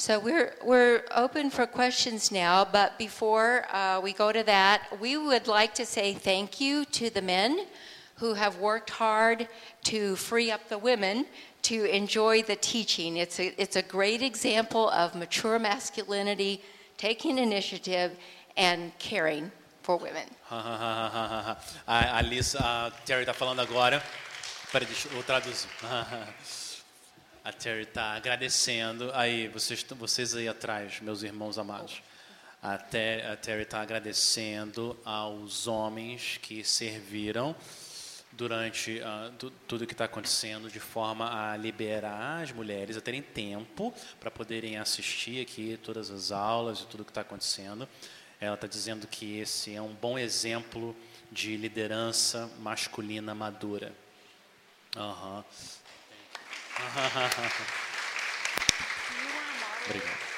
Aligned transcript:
So 0.00 0.18
we're, 0.18 0.54
we're 0.64 1.02
open 1.14 1.50
for 1.50 1.66
questions 1.66 2.32
now, 2.32 2.64
but 2.64 2.96
before 2.96 3.66
uh, 3.70 4.00
we 4.02 4.14
go 4.14 4.32
to 4.32 4.42
that, 4.44 4.98
we 4.98 5.18
would 5.18 5.46
like 5.46 5.74
to 5.74 5.84
say 5.84 6.14
thank 6.14 6.58
you 6.58 6.86
to 6.86 7.10
the 7.10 7.20
men 7.20 7.66
who 8.14 8.32
have 8.32 8.56
worked 8.56 8.88
hard 8.88 9.46
to 9.84 10.16
free 10.16 10.50
up 10.50 10.70
the 10.70 10.78
women 10.78 11.26
to 11.64 11.84
enjoy 11.84 12.40
the 12.40 12.56
teaching. 12.56 13.18
It's 13.18 13.38
a, 13.38 13.52
it's 13.60 13.76
a 13.76 13.82
great 13.82 14.22
example 14.22 14.88
of 14.88 15.14
mature 15.14 15.58
masculinity, 15.58 16.62
taking 16.96 17.36
initiative, 17.36 18.16
and 18.56 18.98
caring 18.98 19.52
for 19.82 19.98
women. 19.98 20.24
a, 20.50 21.58
a 21.86 22.22
Liz, 22.22 22.54
a 22.54 22.90
Terry 23.04 23.24
está 23.26 23.34
falando 23.34 23.60
agora. 23.60 24.02
Peraí, 24.72 24.86
deixa 24.86 25.10
eu 25.12 25.22
traduzir. 25.22 25.68
A 27.42 27.52
Terry 27.52 27.84
está 27.84 28.12
agradecendo. 28.12 29.10
Aí, 29.14 29.48
vocês, 29.48 29.82
vocês 29.82 30.34
aí 30.34 30.46
atrás, 30.46 31.00
meus 31.00 31.22
irmãos 31.22 31.56
amados. 31.56 32.02
A, 32.62 32.76
Ter, 32.76 33.24
a 33.24 33.34
Terry 33.34 33.62
está 33.62 33.80
agradecendo 33.80 34.94
aos 35.06 35.66
homens 35.66 36.38
que 36.42 36.62
serviram 36.62 37.56
durante 38.32 38.98
uh, 38.98 39.32
tu, 39.38 39.50
tudo 39.66 39.86
que 39.86 39.94
está 39.94 40.04
acontecendo, 40.04 40.70
de 40.70 40.78
forma 40.78 41.50
a 41.50 41.56
liberar 41.56 42.42
as 42.42 42.52
mulheres 42.52 42.98
a 42.98 43.00
terem 43.00 43.22
tempo 43.22 43.92
para 44.20 44.30
poderem 44.30 44.76
assistir 44.76 45.40
aqui 45.40 45.78
todas 45.82 46.10
as 46.10 46.30
aulas 46.30 46.80
e 46.80 46.86
tudo 46.88 47.06
que 47.06 47.10
está 47.10 47.22
acontecendo. 47.22 47.88
Ela 48.38 48.54
está 48.54 48.66
dizendo 48.66 49.06
que 49.06 49.38
esse 49.38 49.74
é 49.74 49.80
um 49.80 49.94
bom 49.94 50.18
exemplo 50.18 50.94
de 51.32 51.56
liderança 51.56 52.50
masculina 52.58 53.34
madura. 53.34 53.94
Uhum. 54.94 55.42
Obrigado. 59.86 60.30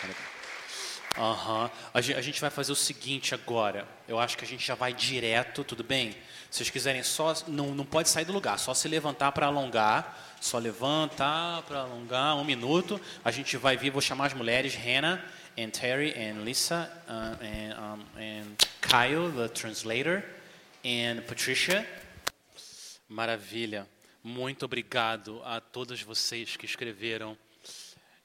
Uhum. 1.18 1.70
A, 1.92 2.00
gente 2.00 2.40
vai 2.40 2.48
fazer 2.48 2.72
o 2.72 2.76
seguinte 2.76 3.34
agora. 3.34 3.86
Eu 4.08 4.18
acho 4.18 4.36
que 4.36 4.44
a 4.44 4.48
gente 4.48 4.66
já 4.66 4.74
vai 4.74 4.94
direto, 4.94 5.62
tudo 5.62 5.84
bem? 5.84 6.12
Se 6.50 6.58
vocês 6.58 6.70
quiserem 6.70 7.02
só, 7.02 7.34
não, 7.46 7.74
não 7.74 7.84
pode 7.84 8.08
sair 8.08 8.24
do 8.24 8.32
lugar, 8.32 8.58
só 8.58 8.72
se 8.72 8.88
levantar 8.88 9.32
para 9.32 9.46
alongar. 9.46 10.30
Só 10.40 10.58
levantar 10.58 11.62
para 11.62 11.82
alongar, 11.82 12.34
um 12.34 12.44
minuto. 12.44 13.00
A 13.24 13.30
gente 13.30 13.56
vai 13.56 13.76
vir, 13.76 13.90
vou 13.90 14.00
chamar 14.00 14.26
as 14.26 14.34
mulheres, 14.34 14.74
Hannah 14.74 15.22
and 15.56 15.70
Terry 15.70 16.12
and 16.16 16.42
Lisa 16.42 16.90
uh, 17.08 17.36
and, 17.40 17.78
um, 17.78 18.00
and 18.18 18.56
Kyle, 18.80 19.30
the 19.30 19.48
translator, 19.48 20.24
and 20.84 21.22
Patricia. 21.28 21.86
Maravilha. 23.08 23.86
Muito 24.24 24.64
obrigado 24.64 25.42
a 25.44 25.60
todos 25.60 26.00
vocês 26.00 26.56
que 26.56 26.64
escreveram 26.64 27.36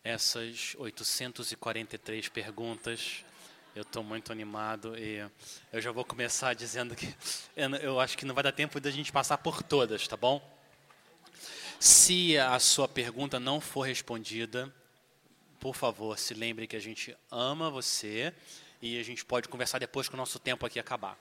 essas 0.03 0.75
843 0.77 2.29
perguntas. 2.29 3.25
Eu 3.75 3.81
estou 3.81 4.03
muito 4.03 4.31
animado 4.31 4.95
e 4.95 5.27
eu 5.73 5.81
já 5.81 5.91
vou 5.91 6.05
começar 6.05 6.53
dizendo 6.53 6.95
que 6.95 7.11
eu 7.81 7.99
acho 7.99 8.15
que 8.15 8.25
não 8.25 8.35
vai 8.35 8.43
dar 8.43 8.51
tempo 8.51 8.79
de 8.79 8.87
a 8.87 8.91
gente 8.91 9.11
passar 9.11 9.39
por 9.39 9.63
todas, 9.63 10.07
tá 10.07 10.15
bom? 10.15 10.39
Se 11.79 12.37
a 12.37 12.59
sua 12.59 12.87
pergunta 12.87 13.39
não 13.39 13.59
for 13.59 13.81
respondida, 13.81 14.71
por 15.59 15.75
favor, 15.75 16.15
se 16.19 16.35
lembre 16.35 16.67
que 16.67 16.75
a 16.75 16.79
gente 16.79 17.17
ama 17.31 17.71
você 17.71 18.31
e 18.79 18.99
a 18.99 19.03
gente 19.03 19.25
pode 19.25 19.49
conversar 19.49 19.79
depois 19.79 20.07
que 20.07 20.13
o 20.13 20.17
nosso 20.17 20.37
tempo 20.37 20.63
aqui 20.63 20.79
acabar. 20.79 21.17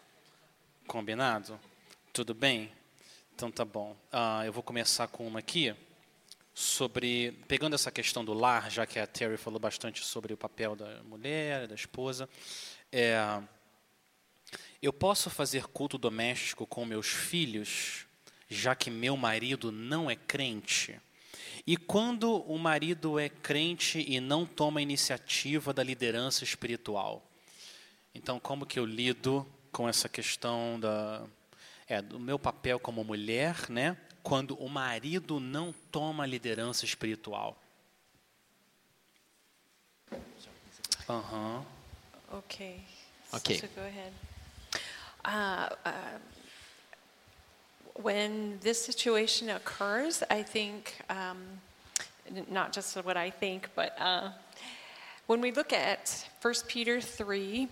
Combinado? 0.86 1.58
Tudo 2.12 2.34
bem? 2.34 2.70
Então 3.36 3.50
tá 3.50 3.66
bom. 3.66 3.94
Uh, 4.10 4.46
eu 4.46 4.52
vou 4.54 4.62
começar 4.62 5.08
com 5.08 5.26
uma 5.26 5.40
aqui 5.40 5.74
sobre 6.54 7.32
pegando 7.46 7.74
essa 7.74 7.90
questão 7.90 8.24
do 8.24 8.32
lar, 8.32 8.70
já 8.70 8.86
que 8.86 8.98
a 8.98 9.06
Terry 9.06 9.36
falou 9.36 9.60
bastante 9.60 10.02
sobre 10.02 10.32
o 10.32 10.38
papel 10.38 10.74
da 10.74 11.02
mulher, 11.02 11.68
da 11.68 11.74
esposa. 11.74 12.26
É, 12.90 13.42
eu 14.80 14.90
posso 14.90 15.28
fazer 15.28 15.66
culto 15.66 15.98
doméstico 15.98 16.66
com 16.66 16.86
meus 16.86 17.08
filhos, 17.08 18.06
já 18.48 18.74
que 18.74 18.90
meu 18.90 19.18
marido 19.18 19.70
não 19.70 20.10
é 20.10 20.16
crente? 20.16 20.98
E 21.66 21.76
quando 21.76 22.40
o 22.50 22.58
marido 22.58 23.18
é 23.18 23.28
crente 23.28 24.02
e 24.08 24.18
não 24.18 24.46
toma 24.46 24.80
iniciativa 24.80 25.74
da 25.74 25.82
liderança 25.82 26.42
espiritual? 26.42 27.22
Então, 28.14 28.40
como 28.40 28.64
que 28.64 28.78
eu 28.78 28.86
lido 28.86 29.46
com 29.70 29.86
essa 29.86 30.08
questão 30.08 30.80
da 30.80 31.22
é, 31.88 32.02
do 32.02 32.18
meu 32.18 32.38
papel 32.38 32.78
como 32.78 33.04
mulher, 33.04 33.70
né? 33.70 33.96
Quando 34.22 34.56
o 34.56 34.68
marido 34.68 35.38
não 35.38 35.72
toma 35.92 36.26
liderança 36.26 36.84
espiritual. 36.84 37.56
Aham. 41.08 41.58
Uh 41.58 41.62
-huh. 41.62 42.38
Okay. 42.38 42.82
Okay. 43.32 43.58
So 43.58 43.68
go 43.74 43.82
ahead. 43.82 44.12
Uh, 45.24 45.68
uh, 45.84 46.18
when 48.02 48.58
this 48.60 48.84
situation 48.84 49.50
occurs, 49.50 50.22
I 50.30 50.42
think, 50.42 50.94
um, 51.08 51.60
not 52.48 52.72
just 52.72 52.96
what 52.96 53.16
I 53.16 53.30
think, 53.30 53.68
but 53.74 53.92
uh, 53.98 54.30
when 55.26 55.40
we 55.40 55.52
look 55.52 55.72
at 55.72 56.26
1 56.42 56.54
Peter 56.68 57.00
3, 57.00 57.68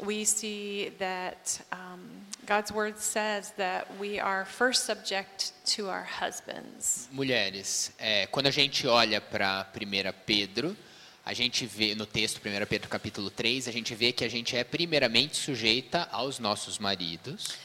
we 0.00 0.24
see 0.24 0.92
that 0.98 1.60
um, 1.72 2.00
God's 2.46 2.72
word 2.72 2.98
says 2.98 3.52
that 3.56 3.86
we 3.98 4.18
are 4.18 4.44
first 4.44 4.84
subject 4.84 5.52
to 5.76 5.88
our 5.88 6.04
husbands. 6.04 7.08
Mulheres, 7.12 7.92
é, 7.98 8.26
quando 8.26 8.46
a 8.46 8.50
gente 8.50 8.86
olha 8.86 9.20
para 9.20 9.66
1 9.74 10.14
Pedro, 10.26 10.76
a 11.24 11.32
gente 11.32 11.64
vê 11.66 11.94
no 11.94 12.04
texto 12.04 12.38
1 12.38 12.66
Pedro 12.66 12.88
capítulo 12.88 13.30
3, 13.30 13.68
a 13.68 13.72
gente 13.72 13.94
vê 13.94 14.12
que 14.12 14.24
a 14.24 14.28
gente 14.28 14.56
é 14.56 14.64
primeiramente 14.64 15.36
sujeita 15.36 16.08
aos 16.10 16.38
nossos 16.38 16.78
maridos. 16.78 17.56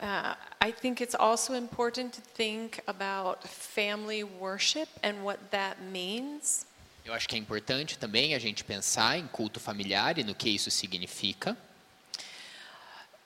Uh, 0.00 0.36
I 0.60 0.70
think 0.72 1.02
it's 1.02 1.16
also 1.16 1.54
important 1.54 2.12
to 2.14 2.20
think 2.20 2.80
about 2.86 3.46
family 3.46 4.22
worship 4.22 4.88
and 5.02 5.24
what 5.24 5.38
that 5.50 5.82
means. 5.82 6.64
Eu 7.08 7.14
acho 7.14 7.26
que 7.26 7.34
é 7.34 7.38
importante 7.38 7.96
também 7.96 8.34
a 8.34 8.38
gente 8.38 8.62
pensar 8.62 9.16
em 9.16 9.26
culto 9.26 9.58
familiar 9.58 10.18
e 10.18 10.24
no 10.24 10.34
que 10.34 10.50
isso 10.50 10.70
significa. 10.70 11.56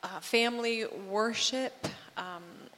Uh, 0.04 0.20
family 0.20 0.87
worship 1.10 1.72
um, 2.16 2.69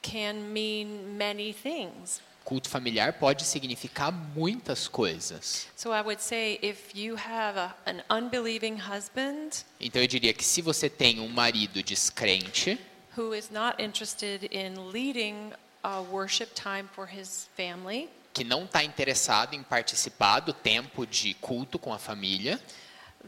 can 0.00 0.32
mean 0.32 1.14
many 1.14 1.52
things. 1.52 2.22
Culto 2.42 2.70
familiar 2.70 3.12
pode 3.12 3.44
significar 3.44 4.10
muitas 4.10 4.88
coisas. 4.88 5.68
So 5.76 5.92
I 5.92 6.00
would 6.00 6.22
say 6.22 6.58
if 6.62 6.94
you 6.94 7.16
have 7.16 7.58
a, 7.58 7.74
an 7.84 8.02
unbelieving 8.08 8.78
husband, 8.78 9.62
então 9.78 10.00
eu 10.00 10.08
diria 10.08 10.32
que 10.32 10.44
se 10.44 10.62
você 10.62 10.88
tem 10.88 11.20
um 11.20 11.28
marido 11.28 11.82
descrente, 11.82 12.80
who 13.14 13.34
is 13.34 13.50
not 13.50 13.82
interested 13.82 14.48
in 14.50 14.90
leading 14.90 15.52
a 15.82 16.00
worship 16.00 16.54
time 16.54 16.88
for 16.94 17.06
his 17.06 17.46
family, 17.54 18.08
que 18.36 18.44
não 18.44 18.66
está 18.66 18.84
interessado 18.84 19.54
em 19.54 19.62
participar 19.62 20.40
do 20.40 20.52
tempo 20.52 21.06
de 21.06 21.32
culto 21.32 21.78
com 21.78 21.90
a 21.90 21.98
família, 21.98 22.60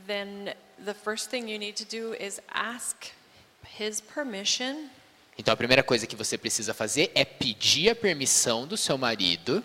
then 0.07 0.55
the 0.85 0.93
first 0.93 1.31
thing 1.31 1.51
you 1.51 1.59
need 1.59 1.83
to 1.83 1.87
do 1.87 2.15
is 2.23 2.39
ask 2.47 3.07
his 3.81 4.03
permission. 4.03 4.91
Então 5.39 5.55
a 5.55 5.57
primeira 5.57 5.83
coisa 5.83 6.07
que 6.07 6.15
você 6.15 6.37
precisa 6.37 6.75
fazer 6.75 7.11
é 7.15 7.25
pedir 7.25 7.89
a 7.89 7.95
permissão 7.95 8.67
do 8.67 8.77
seu 8.77 8.99
marido 8.99 9.65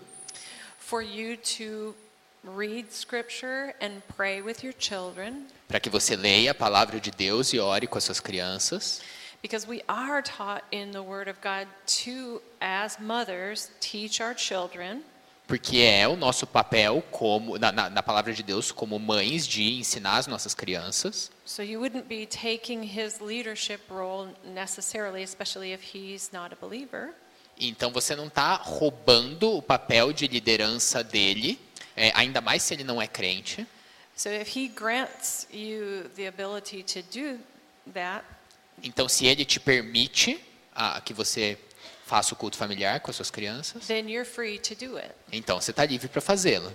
for 0.80 1.02
you 1.02 1.36
to 1.36 1.94
read 2.46 2.88
scripture 2.94 3.76
and 3.82 4.02
pray 4.16 4.42
with 4.42 4.64
your 4.64 4.74
children. 4.80 5.46
Para 5.68 5.82
que 5.82 5.90
você 5.90 6.16
leia 6.16 6.52
a 6.52 6.56
palavra 6.56 7.02
de 7.02 7.12
Deus 7.12 7.52
e 7.52 7.60
ore 7.60 7.86
com 7.86 7.98
as 7.98 8.06
suas 8.06 8.22
crianças. 8.22 9.02
Because 9.42 9.68
we 9.68 9.84
are 9.90 10.24
taught 10.24 10.64
in 10.72 10.92
the 10.92 11.02
word 11.02 11.30
of 11.30 11.38
God 11.42 11.68
to 12.06 12.42
as 12.62 12.98
mothers 12.98 13.70
teach 13.82 14.24
our 14.24 14.34
children 14.38 15.04
porque 15.48 15.80
é 15.80 16.08
o 16.08 16.16
nosso 16.16 16.48
papel 16.48 17.04
como 17.12 17.58
na, 17.58 17.72
na, 17.72 17.90
na, 17.90 18.04
palavra 18.04 18.34
de 18.34 18.42
Deus 18.42 18.72
como 18.72 18.98
mães 18.98 19.46
de 19.46 19.80
ensinar 19.80 20.18
as 20.18 20.28
nossas 20.28 20.54
crianças. 20.54 21.32
So 21.46 21.62
you 21.62 21.80
wouldn't 21.80 22.08
be 22.08 22.26
taking 22.26 22.84
his 22.84 23.20
leadership 23.20 23.82
role 23.90 24.30
necessarily, 24.44 25.24
especially 25.24 25.74
if 25.74 25.94
he's 25.94 26.32
not 26.32 26.54
a 26.54 26.58
believer. 26.66 27.14
Então 27.60 27.92
você 27.92 28.16
não 28.16 28.28
está 28.28 28.56
roubando 28.56 29.58
o 29.58 29.62
papel 29.62 30.12
de 30.12 30.28
liderança 30.28 31.04
dele, 31.04 31.60
é, 31.96 32.12
ainda 32.16 32.42
mais 32.42 32.64
se 32.64 32.74
ele 32.74 32.84
não 32.84 33.02
é 33.02 33.08
crente. 33.08 33.68
So 34.16 34.30
if 34.30 34.56
he 34.56 34.68
grants 34.68 35.48
you 35.52 36.10
the 36.16 36.28
ability 36.28 36.84
to 36.84 37.02
do 37.02 37.40
that, 37.94 38.26
então 38.82 39.08
se 39.08 39.26
ele 39.26 39.46
te 39.46 39.60
permite 39.60 40.40
ah, 40.74 41.02
que 41.02 41.14
você 41.14 41.58
faça 42.06 42.34
o 42.34 42.38
culto 42.38 42.58
familiar 42.58 43.00
com 43.00 43.10
as 43.10 43.16
suas 43.16 43.32
crianças, 43.32 43.88
then 43.88 44.10
you're 44.10 44.30
free 44.30 44.60
to 44.60 44.76
do 44.76 44.98
it. 44.98 45.12
então 45.32 45.60
você 45.60 45.72
está 45.72 45.86
livre 45.86 46.08
para 46.08 46.22
fazê-lo. 46.22 46.72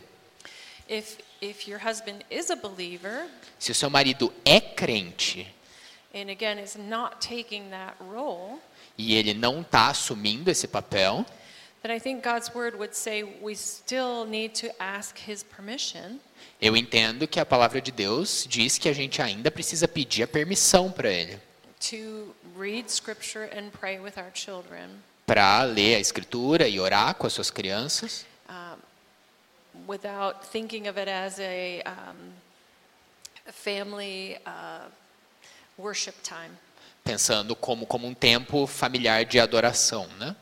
If, 0.89 1.19
if 1.43 1.69
your 1.69 1.81
husband 1.87 2.21
is 2.31 2.51
a 2.51 2.57
believer, 2.57 3.29
Se 3.59 3.71
o 3.71 3.75
seu 3.75 3.91
marido 3.91 4.33
é 4.45 4.61
crente 4.61 5.47
and 6.15 6.31
again 6.31 6.59
is 6.63 6.77
not 6.77 7.17
taking 7.21 7.69
that 7.71 7.95
role, 8.01 8.59
e 8.97 9.15
ele 9.15 9.35
não 9.35 9.61
está 9.61 9.89
assumindo 9.91 10.51
esse 10.51 10.67
papel, 10.67 11.27
then 11.83 11.95
I 11.95 12.01
think 12.01 12.25
God's 12.27 12.53
word 12.55 12.77
would 12.79 12.97
say 12.97 13.23
we 13.23 13.55
still 13.55 14.25
need 14.27 14.59
to 14.61 14.75
ask 14.79 15.17
his 15.29 15.43
permission 15.43 16.19
Eu 16.61 16.75
entendo 16.77 17.29
que 17.29 17.39
a 17.39 17.45
palavra 17.47 17.81
de 17.81 17.93
Deus 17.93 18.47
diz 18.49 18.79
que 18.79 18.89
a 18.89 18.93
gente 18.93 19.21
ainda 19.21 19.51
precisa 19.51 19.87
pedir 19.87 20.23
a 20.23 20.27
permissão 20.27 20.91
para 20.91 21.11
ele, 21.11 21.39
to 21.81 22.35
read 22.59 22.91
scripture 22.91 23.45
and 23.55 23.71
pray 23.79 24.01
with 24.01 24.15
our 24.17 24.31
children 24.35 25.03
para 25.29 25.63
ler 25.65 25.97
a 25.97 26.01
escritura 26.01 26.67
e 26.67 26.81
orar 26.81 27.15
com 27.15 27.27
as 27.27 27.35
suas 27.35 27.51
crianças, 27.51 28.25
without 29.87 30.41
thinking 30.51 30.89
of 30.89 30.99
it 30.99 31.09
as 31.09 31.39
a 31.39 31.85
um, 31.87 32.33
family 33.53 34.39
uh, 34.47 34.91
worship 35.77 36.15
time. 36.23 36.51
pensando 37.05 37.55
como 37.55 37.87
como 37.87 38.07
um 38.07 38.15
tempo 38.15 38.67
familiar 38.67 39.27
de 39.27 39.39
adoração, 39.39 40.07
né? 40.19 40.35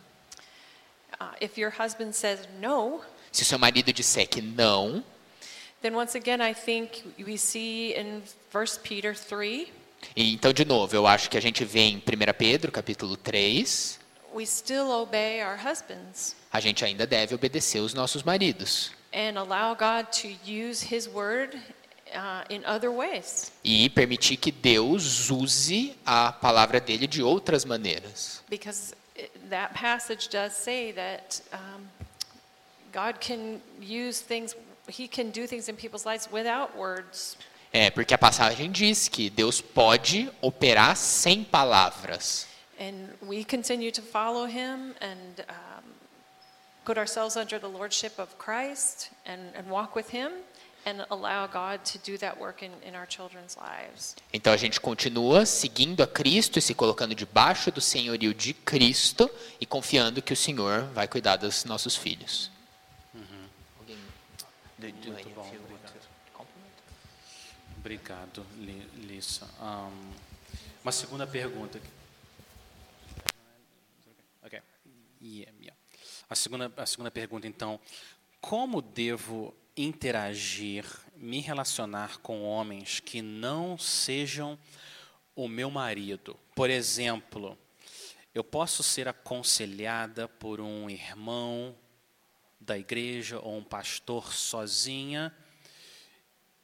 Uh, 1.20 1.34
if 1.40 1.58
your 1.58 1.72
husband 1.76 2.12
says 2.12 2.48
no, 2.60 3.00
Se 3.32 3.44
seu 3.44 3.58
marido 3.58 3.92
disser 3.92 4.28
que 4.28 4.40
não, 4.40 5.02
then 5.82 5.96
once 5.96 6.16
again 6.16 6.40
I 6.40 6.54
think 6.54 7.04
we 7.18 7.36
see 7.36 7.92
in 7.92 8.22
1 8.54 8.82
Peter 8.84 9.18
3 9.18 9.68
e 10.14 10.32
então 10.32 10.52
de 10.52 10.64
novo, 10.64 10.94
eu 10.94 11.08
acho 11.08 11.28
que 11.28 11.36
a 11.36 11.42
gente 11.42 11.64
vê 11.64 11.80
em 11.80 11.96
1 11.96 12.00
Pedro, 12.38 12.70
capítulo 12.70 13.16
3, 13.16 14.05
we 14.36 14.44
still 14.46 14.90
obey 14.92 15.40
our 15.40 15.56
husbands 15.56 16.36
a 16.52 16.60
gente 16.60 16.84
ainda 16.84 17.06
deve 17.06 17.34
obedecer 17.34 17.80
os 17.80 17.94
nossos 17.94 18.22
maridos 18.22 18.90
and 19.12 19.38
allow 19.38 19.74
God 19.74 20.06
to 20.12 20.28
use 20.44 20.82
his 20.82 21.08
word 21.08 21.56
uh, 22.14 22.44
in 22.50 22.62
other 22.66 22.90
ways. 22.90 23.50
e 23.64 23.88
permitir 23.88 24.36
que 24.36 24.52
Deus 24.52 25.30
use 25.30 25.94
a 26.04 26.32
palavra 26.32 26.80
dele 26.80 27.06
de 27.06 27.22
outras 27.22 27.64
maneiras. 27.64 28.42
Because 28.48 28.94
it- 29.16 29.30
that 29.50 29.72
passage 29.74 30.28
does 30.28 30.52
say 30.52 30.92
that 30.92 31.40
um, 31.52 31.86
God 32.92 33.18
can 33.20 33.60
use 33.80 34.20
things, 34.20 34.54
He 34.88 35.08
can 35.08 35.30
do 35.30 35.46
things 35.46 35.68
in 35.68 35.76
people's 35.76 36.04
lives 36.04 36.28
without 36.30 36.76
words. 36.76 37.36
É, 37.72 37.90
porque 37.90 38.14
a 38.14 38.18
passagem 38.18 38.70
diz 38.70 39.08
que 39.08 39.28
Deus 39.28 39.60
pode 39.60 40.30
operar 40.40 40.96
sem 40.96 41.42
palavras. 41.42 42.46
And 42.78 43.14
we 43.26 43.42
continue 43.44 43.90
to 43.92 44.02
follow 44.02 44.46
Him 44.46 44.94
and 45.00 45.44
um, 45.48 45.84
put 46.84 46.98
ourselves 46.98 47.36
under 47.36 47.58
the 47.58 47.68
lordship 47.68 48.18
of 48.18 48.36
Christ 48.38 49.10
and, 49.24 49.40
and 49.56 49.68
walk 49.68 49.96
with 49.96 50.10
Him 50.10 50.30
and 50.84 51.04
allow 51.10 51.46
God 51.48 51.84
to 51.84 51.98
do 51.98 52.16
that 52.18 52.38
work 52.38 52.62
in, 52.62 52.70
in 52.86 52.94
our 52.94 53.06
children's 53.06 53.56
lives. 53.56 54.14
Então 54.32 54.52
a 54.52 54.56
gente 54.56 54.80
continua 54.80 55.44
seguindo 55.44 56.02
a 56.02 56.06
Cristo 56.06 56.58
e 56.58 56.62
se 56.62 56.74
colocando 56.74 57.14
debaixo 57.14 57.72
do 57.72 57.80
senhorio 57.80 58.32
de 58.32 58.54
Cristo 58.54 59.28
e 59.60 59.66
confiando 59.66 60.22
que 60.22 60.32
o 60.32 60.36
Senhor 60.36 60.84
vai 60.94 61.08
cuidar 61.08 61.36
dos 61.36 61.64
nossos 61.64 61.96
filhos. 61.96 62.50
Muito 64.78 65.28
bom, 65.34 65.40
want 65.42 65.54
obrigado. 65.54 66.06
Obrigado, 67.78 68.46
Li- 68.58 68.88
Lissa. 69.06 69.48
Ahn, 69.60 69.90
uma 70.84 70.92
segunda 70.92 71.26
pergunta. 71.26 71.80
Ok. 74.46 74.62
Yeah, 75.20 75.52
yeah. 75.60 75.76
A, 76.30 76.36
segunda, 76.36 76.72
a 76.76 76.86
segunda 76.86 77.10
pergunta, 77.10 77.48
então. 77.48 77.80
Como 78.40 78.80
devo 78.80 79.52
interagir, 79.76 80.86
me 81.16 81.40
relacionar 81.40 82.18
com 82.18 82.44
homens 82.44 83.00
que 83.00 83.20
não 83.20 83.76
sejam 83.76 84.56
o 85.34 85.48
meu 85.48 85.68
marido? 85.68 86.38
Por 86.54 86.70
exemplo, 86.70 87.58
eu 88.32 88.44
posso 88.44 88.84
ser 88.84 89.08
aconselhada 89.08 90.28
por 90.28 90.60
um 90.60 90.88
irmão 90.88 91.76
da 92.60 92.78
igreja 92.78 93.40
ou 93.40 93.56
um 93.56 93.64
pastor 93.64 94.32
sozinha 94.32 95.34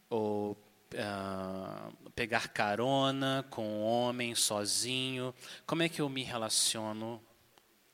ou 0.08 0.56
ah, 0.96 1.90
pegar 2.14 2.46
carona 2.46 3.44
com 3.50 3.66
um 3.66 3.82
homem 3.82 4.36
sozinho? 4.36 5.34
Como 5.66 5.82
é 5.82 5.88
que 5.88 6.00
eu 6.00 6.08
me 6.08 6.22
relaciono 6.22 7.20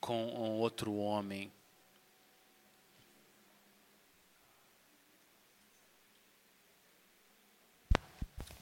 com 0.01 0.27
um 0.27 0.59
outro 0.59 0.95
homem? 0.97 1.51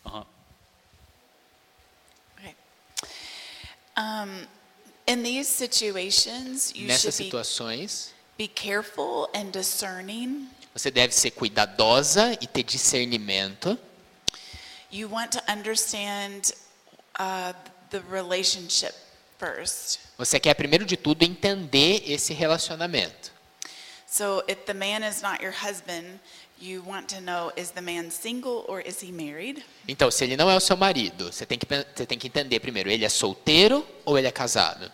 Aham. 0.05 0.27
Okay. 2.39 2.55
Um, 3.97 4.47
in 5.07 5.23
these 5.23 5.49
situations, 5.49 6.73
you 6.75 6.87
Nessas 6.89 7.15
should 7.15 7.19
be, 7.19 7.25
situações, 7.25 8.13
be 8.37 8.49
careful 8.49 9.29
and 9.35 9.51
discerning. 9.53 10.49
você 10.75 10.91
deve 10.91 11.13
ser 11.15 11.31
cuidadosa 11.31 12.37
e 12.41 12.47
ter 12.47 12.63
discernimento. 12.63 13.79
You 14.91 15.09
want 15.09 15.33
to 15.33 15.43
understand 15.51 16.53
uh, 17.19 17.53
the 17.91 18.01
relationship. 18.11 18.95
Você 20.17 20.41
quer, 20.41 20.55
primeiro 20.55 20.85
de 20.85 20.97
tudo, 20.97 21.23
entender 21.23 22.03
esse 22.07 22.33
relacionamento. 22.33 23.33
So 24.07 24.43
if 24.49 24.65
the 24.67 24.75
man 24.75 25.07
is 25.07 25.21
not 25.21 25.43
your 25.43 25.53
husband, 25.53 26.21
you 26.59 26.83
want 26.87 27.09
to 27.09 27.21
know 27.21 27.53
is 27.57 27.71
the 27.73 27.81
man 27.81 28.11
single 28.11 28.65
or 28.69 28.81
is 28.81 29.03
he 29.03 29.13
married? 29.13 29.65
Então, 29.87 30.11
se 30.11 30.25
ele 30.25 30.37
não 30.37 30.51
é 30.51 30.57
o 30.57 30.61
seu 30.61 30.77
marido, 30.77 31.31
você 31.31 31.45
tem 31.45 31.59
que, 31.59 31.67
você 31.67 32.07
tem 32.07 32.19
que 32.19 32.29
entender 32.29 32.61
primeiro, 32.61 32.91
ele 32.91 33.05
é 33.05 33.09
solteiro 33.09 33.87
ou 34.05 34.17
ele 34.17 34.27
é 34.27 34.31
casado? 34.31 34.91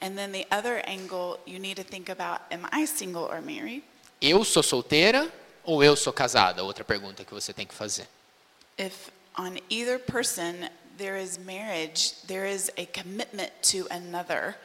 And 0.00 0.16
then 0.16 0.32
the 0.32 0.46
other 0.50 0.82
angle, 0.86 1.38
you 1.46 1.58
need 1.58 1.76
to 1.76 1.84
think 1.84 2.10
about 2.10 2.42
am 2.50 2.66
I 2.72 2.86
single 2.86 3.24
or 3.24 3.40
married? 3.40 3.82
Eu 4.20 4.44
sou 4.44 4.62
solteira 4.62 5.32
ou 5.64 5.82
eu 5.82 5.96
sou 5.96 6.12
casada? 6.12 6.62
Outra 6.62 6.84
pergunta 6.84 7.24
que 7.24 7.32
você 7.32 7.52
tem 7.52 7.66
que 7.66 7.74
fazer. 7.74 8.06
If 8.78 9.10
on 9.38 9.56
either 9.70 9.98
person 9.98 10.68
there 10.96 11.20
is 11.20 11.38
marriage, 11.38 12.14
there 12.26 12.46
is 12.46 12.70
a 12.76 12.86
commitment 12.86 13.50
to 13.62 13.86
another. 13.90 14.56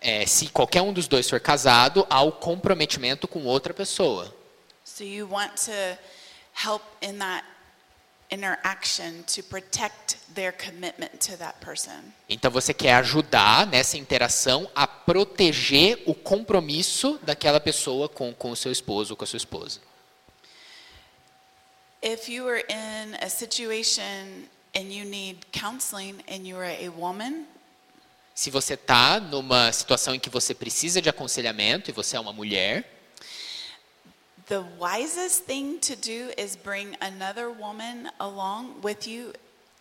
É, 0.00 0.24
se 0.26 0.48
qualquer 0.48 0.80
um 0.82 0.92
dos 0.92 1.06
dois 1.06 1.28
for 1.28 1.38
casado, 1.40 2.06
há 2.08 2.22
o 2.22 2.32
comprometimento 2.32 3.28
com 3.28 3.44
outra 3.44 3.74
pessoa. 3.74 4.34
So 4.84 5.04
you 5.04 5.28
want 5.30 5.56
to 5.66 5.98
help 6.54 6.82
in 7.02 7.18
that 7.18 7.44
interaction 8.30 9.22
to 9.26 9.42
protect 9.42 10.16
their 10.34 10.52
commitment 10.52 11.20
to 11.20 11.36
that 11.36 11.58
person. 11.60 12.12
Então 12.28 12.50
você 12.50 12.72
quer 12.72 12.94
ajudar 12.94 13.66
nessa 13.66 13.98
interação 13.98 14.70
a 14.74 14.86
proteger 14.86 16.02
o 16.06 16.14
compromisso 16.14 17.18
daquela 17.22 17.60
pessoa 17.60 18.08
com, 18.08 18.32
com 18.32 18.50
o 18.50 18.56
seu 18.56 18.72
esposo 18.72 19.12
ou 19.12 19.16
com 19.16 19.24
a 19.24 19.26
sua 19.26 19.36
esposa. 19.36 19.80
If 22.02 22.28
you 22.28 22.48
are 22.48 22.64
in 22.70 23.16
a 23.20 23.28
situation 23.28 24.48
and 24.74 24.92
you 24.92 25.04
need 25.04 25.38
counseling 25.52 26.16
and 26.28 26.46
you 26.46 26.56
are 26.56 26.66
a 26.84 26.88
woman, 26.90 27.44
Se 28.34 28.50
você 28.50 28.74
está 28.74 29.20
numa 29.20 29.70
situação 29.72 30.14
em 30.14 30.18
que 30.20 30.30
você 30.30 30.54
precisa 30.54 31.02
de 31.02 31.08
aconselhamento 31.10 31.90
e 31.90 31.92
você 31.92 32.16
é 32.16 32.20
uma 32.20 32.32
mulher, 32.32 32.84
the 34.46 34.60
wisest 34.78 35.44
thing 35.44 35.78
to 35.78 35.94
do 35.96 36.32
is 36.40 36.56
bring 36.56 36.96
another 37.00 37.48
woman 37.50 38.10
along 38.18 38.80
with 38.82 39.06
you 39.06 39.32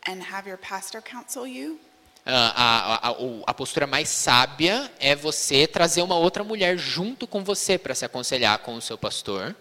and 0.07 0.21
have 0.21 0.47
your 0.47 0.57
pastor 0.57 1.01
counsel 1.01 1.47
you. 1.47 1.79
ah, 2.25 2.53
a, 2.55 3.09
a, 3.09 3.11
a, 3.11 3.15
a 3.47 3.53
postura 3.53 3.87
mais 3.87 4.09
sábia 4.09 4.91
é 4.99 5.15
você 5.15 5.65
trazer 5.65 6.01
uma 6.01 6.15
outra 6.15 6.43
mulher 6.43 6.77
junto 6.77 7.25
com 7.25 7.43
você 7.43 7.77
para 7.77 7.95
se 7.95 8.03
aconselhar 8.05 8.59
com 8.59 8.75
o 8.75 8.81
seu 8.81 8.97
pastor. 8.97 9.55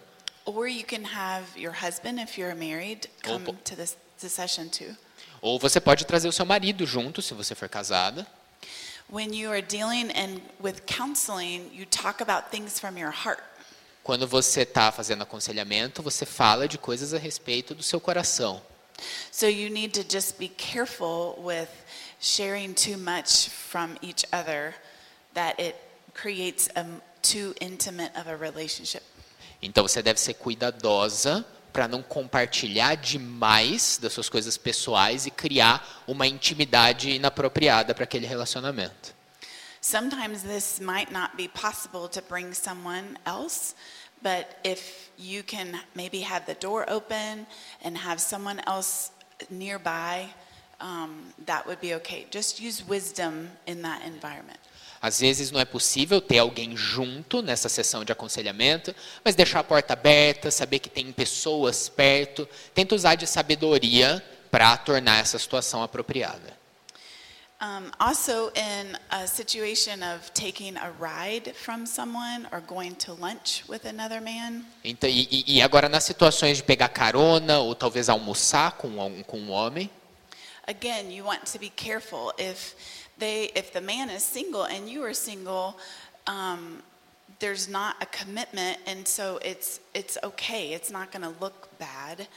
Or 0.45 0.67
you 0.67 0.83
can 0.83 1.05
have 1.05 1.45
your 1.57 1.73
husband, 1.73 2.19
if 2.21 2.37
you're 2.37 2.55
married, 2.55 3.09
come 3.23 3.45
po- 3.45 3.53
to 3.63 3.75
this, 3.75 3.95
this 4.19 4.33
session 4.33 4.67
too. 4.67 4.95
Ou 5.41 5.59
você 5.59 5.79
pode 5.79 6.05
trazer 6.05 6.27
o 6.27 6.31
seu 6.31 6.45
marido 6.45 6.85
junto, 6.85 7.21
se 7.21 7.33
você 7.33 7.55
for 7.55 7.69
casada. 7.69 8.27
When 9.11 9.33
you 9.35 9.49
are 9.51 9.61
dealing 9.61 10.11
in, 10.11 10.41
with 10.61 10.81
counseling, 10.85 11.71
you 11.73 11.85
talk 11.85 12.21
about 12.21 12.51
things 12.51 12.79
from 12.79 12.97
your 12.97 13.11
heart. 13.11 13.41
Quando 14.03 14.27
você 14.27 14.61
está 14.61 14.91
fazendo 14.91 15.23
aconselhamento, 15.23 16.03
você 16.03 16.25
fala 16.25 16.67
de 16.67 16.77
coisas 16.77 17.13
a 17.13 17.17
respeito 17.17 17.73
do 17.73 17.83
seu 17.83 17.99
coração. 17.99 18.61
So 19.31 19.47
you 19.47 19.69
need 19.69 19.93
to 19.93 20.03
just 20.03 20.37
be 20.37 20.49
careful 20.49 21.35
with 21.39 21.69
sharing 22.19 22.73
too 22.73 22.97
much 22.97 23.49
from 23.49 23.95
each 24.01 24.25
other 24.33 24.75
that 25.33 25.61
it 25.61 25.75
creates 26.13 26.69
a 26.75 26.85
too 27.21 27.53
intimate 27.61 28.11
of 28.19 28.29
a 28.29 28.35
relationship. 28.35 29.03
Então 29.61 29.87
você 29.87 30.01
deve 30.01 30.19
ser 30.19 30.35
cuidadosa 30.35 31.45
para 31.71 31.87
não 31.87 32.01
compartilhar 32.01 32.95
demais 32.95 33.97
das 34.01 34.13
suas 34.13 34.29
coisas 34.29 34.57
pessoais 34.57 35.25
e 35.25 35.31
criar 35.31 36.03
uma 36.07 36.27
intimidade 36.27 37.11
inapropriada 37.11 37.93
para 37.93 38.03
aquele 38.03 38.25
relacionamento. 38.25 39.13
Sometimes 39.81 40.43
this 40.43 40.79
might 40.79 41.11
not 41.11 41.37
be 41.37 41.47
possible 41.47 42.09
to 42.09 42.21
bring 42.21 42.53
someone 42.53 43.17
else, 43.25 43.75
but 44.21 44.57
if 44.63 45.09
you 45.17 45.41
can 45.41 45.79
maybe 45.95 46.19
have 46.19 46.45
the 46.45 46.55
door 46.55 46.85
open 46.89 47.47
and 47.83 47.97
have 47.97 48.19
someone 48.19 48.59
else 48.67 49.11
nearby, 49.49 50.27
um, 50.81 51.33
that 51.45 51.65
would 51.65 51.79
be 51.79 51.93
okay. 51.95 52.25
Just 52.29 52.59
use 52.59 52.85
wisdom 52.85 53.49
in 53.67 53.81
that 53.83 54.01
environment. 54.05 54.59
Às 55.01 55.19
vezes 55.19 55.49
não 55.51 55.59
é 55.59 55.65
possível 55.65 56.19
ter 56.19 56.39
alguém 56.39 56.75
junto 56.75 57.41
nessa 57.41 57.69
sessão 57.69 58.03
de 58.03 58.11
aconselhamento, 58.11 58.93
mas 59.23 59.35
deixar 59.35 59.59
a 59.59 59.63
porta 59.63 59.93
aberta, 59.93 60.51
saber 60.51 60.79
que 60.79 60.89
tem 60.89 61.11
pessoas 61.11 61.87
perto, 61.87 62.47
tenta 62.73 62.95
usar 62.95 63.15
de 63.15 63.25
sabedoria 63.25 64.23
para 64.51 64.75
tornar 64.77 65.19
essa 65.19 65.39
situação 65.39 65.81
apropriada. 65.83 66.59
Um, 67.61 67.91
also, 67.99 68.53
in 68.55 68.95
a 69.09 69.27
situation 69.27 70.01
of 70.15 70.31
taking 70.31 70.77
a 70.77 70.89
ride 70.97 71.53
from 71.53 71.85
someone 71.85 72.47
or 72.53 72.61
going 72.61 72.93
to 72.93 73.13
lunch 73.15 73.65
with 73.67 73.85
another 73.85 74.21
man, 74.21 74.63
Então, 74.81 75.09
e, 75.09 75.43
e- 75.45 75.61
agora 75.61 75.89
nas 75.89 76.05
situações 76.05 76.55
de 76.55 76.63
pegar 76.63 76.87
carona 76.87 77.59
ou 77.59 77.75
talvez 77.75 78.07
almoçar 78.07 78.71
com 78.77 78.87
um, 78.87 79.21
com 79.23 79.37
um 79.37 79.51
homem, 79.51 79.89
again, 80.67 81.11
you 81.13 81.25
want 81.25 81.41
to 81.51 81.59
be 81.59 81.69
careful 81.69 82.31
if 82.37 82.75
they, 83.19 83.51
if 83.55 83.71
the 83.71 83.81
man 83.81 84.09
is 84.09 84.23
single 84.23 84.63
and 84.63 84.89
you 84.89 85.03
are 85.03 85.13
single. 85.13 85.75
Um, 86.27 86.81
there's 87.39 87.69
not 87.69 87.95
a 88.01 88.05
commitment, 88.05 88.77
and 88.85 89.07
so 89.07 89.39
it's 89.43 89.79
it's 89.93 90.17
okay. 90.23 90.73
It's 90.73 90.91
not 90.91 91.11
going 91.11 91.23
to 91.23 91.33
look 91.39 91.69
bad. 91.79 92.27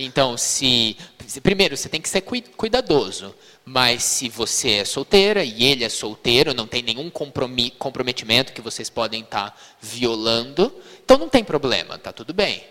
Então, 0.00 0.36
se, 0.36 0.96
primeiro 1.42 1.76
você 1.76 1.88
tem 1.88 2.00
que 2.00 2.08
ser 2.08 2.20
cui- 2.20 2.40
cuidadoso, 2.56 3.34
mas 3.64 4.04
se 4.04 4.28
você 4.28 4.74
é 4.74 4.84
solteira 4.84 5.42
e 5.42 5.64
ele 5.64 5.82
é 5.82 5.88
solteiro, 5.88 6.54
não 6.54 6.68
tem 6.68 6.82
nenhum 6.82 7.10
comprometimento 7.10 8.52
que 8.52 8.60
vocês 8.60 8.88
podem 8.88 9.22
estar 9.22 9.60
violando, 9.80 10.72
então 11.04 11.18
não 11.18 11.28
tem 11.28 11.42
problema, 11.42 11.98
tá 11.98 12.12
tudo 12.12 12.32
bem. 12.32 12.64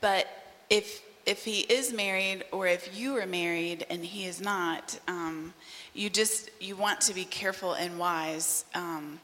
But 0.00 0.26
if 0.70 1.02
if 1.26 1.46
he 1.46 1.66
is 1.68 1.92
married 1.92 2.46
or 2.50 2.66
if 2.66 2.88
you 2.98 3.14
are 3.16 3.26
married 3.26 3.84
and 3.90 4.02
he 4.02 4.26
is 4.26 4.40
not, 4.40 4.98
um, 5.06 5.52
you 5.94 6.10
just 6.12 6.50
you 6.60 6.76
want 6.76 7.00
to 7.06 7.12
be 7.12 7.24
careful 7.24 7.74
and 7.74 7.98
wise, 7.98 8.64
um, 8.74 9.18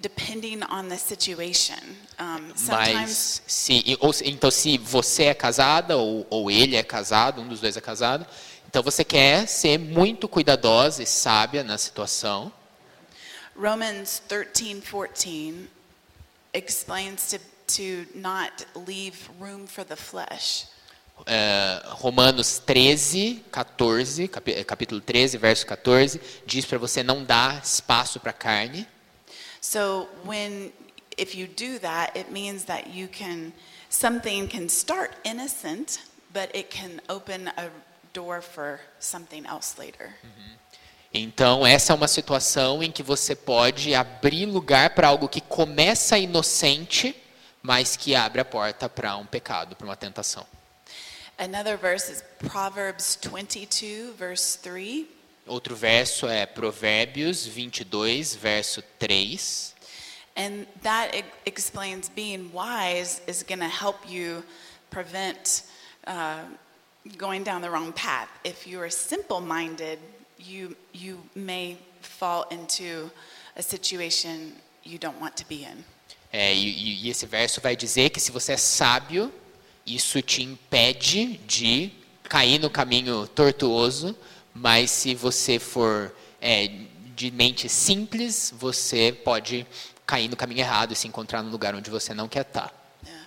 depending 0.00 0.62
on 0.64 0.88
the 0.88 0.96
situation. 0.96 1.78
Um, 2.18 2.52
sometimes 2.56 2.94
Mas 2.94 3.42
se, 3.46 3.98
ou 4.00 4.12
então 4.24 4.50
se 4.50 4.78
você 4.78 5.24
é 5.24 5.34
casada 5.34 5.96
ou, 5.96 6.26
ou 6.30 6.50
ele 6.50 6.76
é 6.76 6.82
casado, 6.82 7.40
um 7.40 7.48
dos 7.48 7.60
dois 7.60 7.76
é 7.76 7.80
casado, 7.80 8.26
então 8.66 8.82
você 8.82 9.04
quer 9.04 9.46
ser 9.46 9.78
muito 9.78 10.28
cuidadosa 10.28 11.02
e 11.02 11.06
sábia 11.06 11.62
na 11.62 11.78
situação. 11.78 12.52
Romans 13.54 14.22
thirteen 14.28 14.80
fourteen 14.80 15.68
explains 16.54 17.28
to 17.30 17.38
to 17.66 18.06
not 18.14 18.66
leave 18.74 19.30
room 19.40 19.66
for 19.66 19.84
the 19.84 19.96
flesh. 19.96 20.66
É, 21.26 21.82
Romanos 21.86 22.58
13, 22.58 23.44
14, 23.50 24.28
capi- 24.28 24.52
é, 24.54 24.64
capítulo 24.64 25.00
13, 25.00 25.38
verso 25.38 25.66
14, 25.66 26.20
diz 26.46 26.64
para 26.64 26.78
você 26.78 27.02
não 27.02 27.24
dar 27.24 27.62
espaço 27.62 28.18
para 28.20 28.30
a 28.30 28.34
carne. 28.34 28.86
So 29.60 30.08
when 30.26 30.72
if 31.16 31.34
you 31.34 31.46
do 31.46 31.78
that, 31.80 32.18
it 32.18 32.30
means 32.30 32.64
that 32.64 32.90
you 32.90 33.08
can 33.08 33.52
something 33.88 34.48
can 34.48 34.66
start 34.66 35.12
innocent, 35.24 35.98
but 36.30 36.48
it 36.54 36.64
can 36.76 37.00
open 37.14 37.48
a 37.56 37.70
door 38.12 38.42
for 38.42 38.80
something 38.98 39.44
else 39.46 39.74
later. 39.78 40.14
Então, 41.14 41.66
essa 41.66 41.92
é 41.92 41.96
uma 41.96 42.08
situação 42.08 42.82
em 42.82 42.90
que 42.90 43.02
você 43.02 43.36
pode 43.36 43.94
abrir 43.94 44.46
lugar 44.46 44.94
para 44.94 45.08
algo 45.08 45.28
que 45.28 45.42
começa 45.42 46.16
inocente, 46.18 47.14
mas 47.62 47.96
que 47.96 48.14
abre 48.14 48.40
a 48.40 48.44
porta 48.44 48.88
para 48.88 49.16
um 49.18 49.26
pecado, 49.26 49.76
para 49.76 49.86
uma 49.86 49.96
tentação. 49.96 50.46
Another 51.38 51.76
verse 51.76 52.08
is 52.10 52.22
Proverbs 52.38 53.16
22 53.16 54.12
verse 54.12 54.56
3. 54.56 55.06
Outro 55.46 55.74
verso 55.74 56.28
é 56.28 56.46
Provérbios 56.46 57.46
22, 57.46 58.36
verso 58.36 58.82
3. 59.00 59.74
And 60.36 60.66
that 60.82 61.24
explains 61.44 62.08
being 62.08 62.52
wise 62.52 63.20
is 63.26 63.42
going 63.42 63.58
to 63.58 63.68
help 63.68 63.98
you 64.08 64.44
prevent 64.90 65.64
uh, 66.06 66.44
going 67.18 67.42
down 67.42 67.60
the 67.60 67.70
wrong 67.70 67.92
path. 67.92 68.28
If 68.44 68.66
you 68.66 68.80
are 68.80 68.88
simple 68.88 69.40
minded, 69.40 69.98
you, 70.38 70.76
you 70.92 71.18
may 71.34 71.76
fall 72.00 72.46
into 72.50 73.10
a 73.56 73.62
situation 73.62 74.52
you 74.84 74.98
don't 74.98 75.20
want 75.20 75.36
to 75.36 75.48
be 75.48 75.64
in. 75.64 75.84
É, 76.32 76.54
e, 76.54 77.04
e 77.04 77.10
esse 77.10 77.26
verso 77.26 77.60
vai 77.60 77.76
dizer 77.76 78.08
que 78.10 78.18
se 78.18 78.30
você 78.30 78.52
é 78.52 78.56
sábio, 78.56 79.30
isso 79.94 80.22
te 80.22 80.42
impede 80.42 81.38
de 81.46 81.92
cair 82.24 82.58
no 82.58 82.70
caminho 82.70 83.26
tortuoso, 83.26 84.16
mas 84.54 84.90
se 84.90 85.14
você 85.14 85.58
for 85.58 86.14
é, 86.40 86.70
de 87.14 87.30
mente 87.30 87.68
simples, 87.68 88.52
você 88.56 89.12
pode 89.12 89.66
cair 90.06 90.28
no 90.28 90.36
caminho 90.36 90.60
errado 90.60 90.92
e 90.92 90.96
se 90.96 91.06
encontrar 91.06 91.42
no 91.42 91.50
lugar 91.50 91.74
onde 91.74 91.90
você 91.90 92.14
não 92.14 92.28
quer 92.28 92.42
estar. 92.42 92.72
Yeah. 93.04 93.26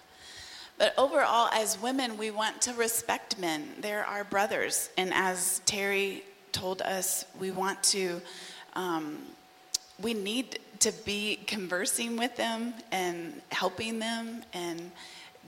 But 0.78 0.94
overall, 0.98 1.50
as 1.52 1.78
women, 1.82 2.18
we 2.18 2.32
want 2.32 2.62
to 2.62 2.74
respect 2.74 3.40
men. 3.40 3.76
They're 3.82 4.06
our 4.08 4.24
brothers. 4.24 4.90
And 4.98 5.14
as 5.14 5.62
Terry 5.66 6.24
told 6.52 6.82
us, 6.82 7.26
we 7.40 7.52
want 7.52 7.82
to, 7.92 8.22
um, 8.76 9.20
we 10.02 10.14
need 10.14 10.60
to 10.80 10.92
be 11.06 11.40
conversing 11.48 12.18
with 12.18 12.36
them 12.36 12.74
and 12.92 13.42
helping 13.52 14.00
them 14.00 14.44
and 14.54 14.92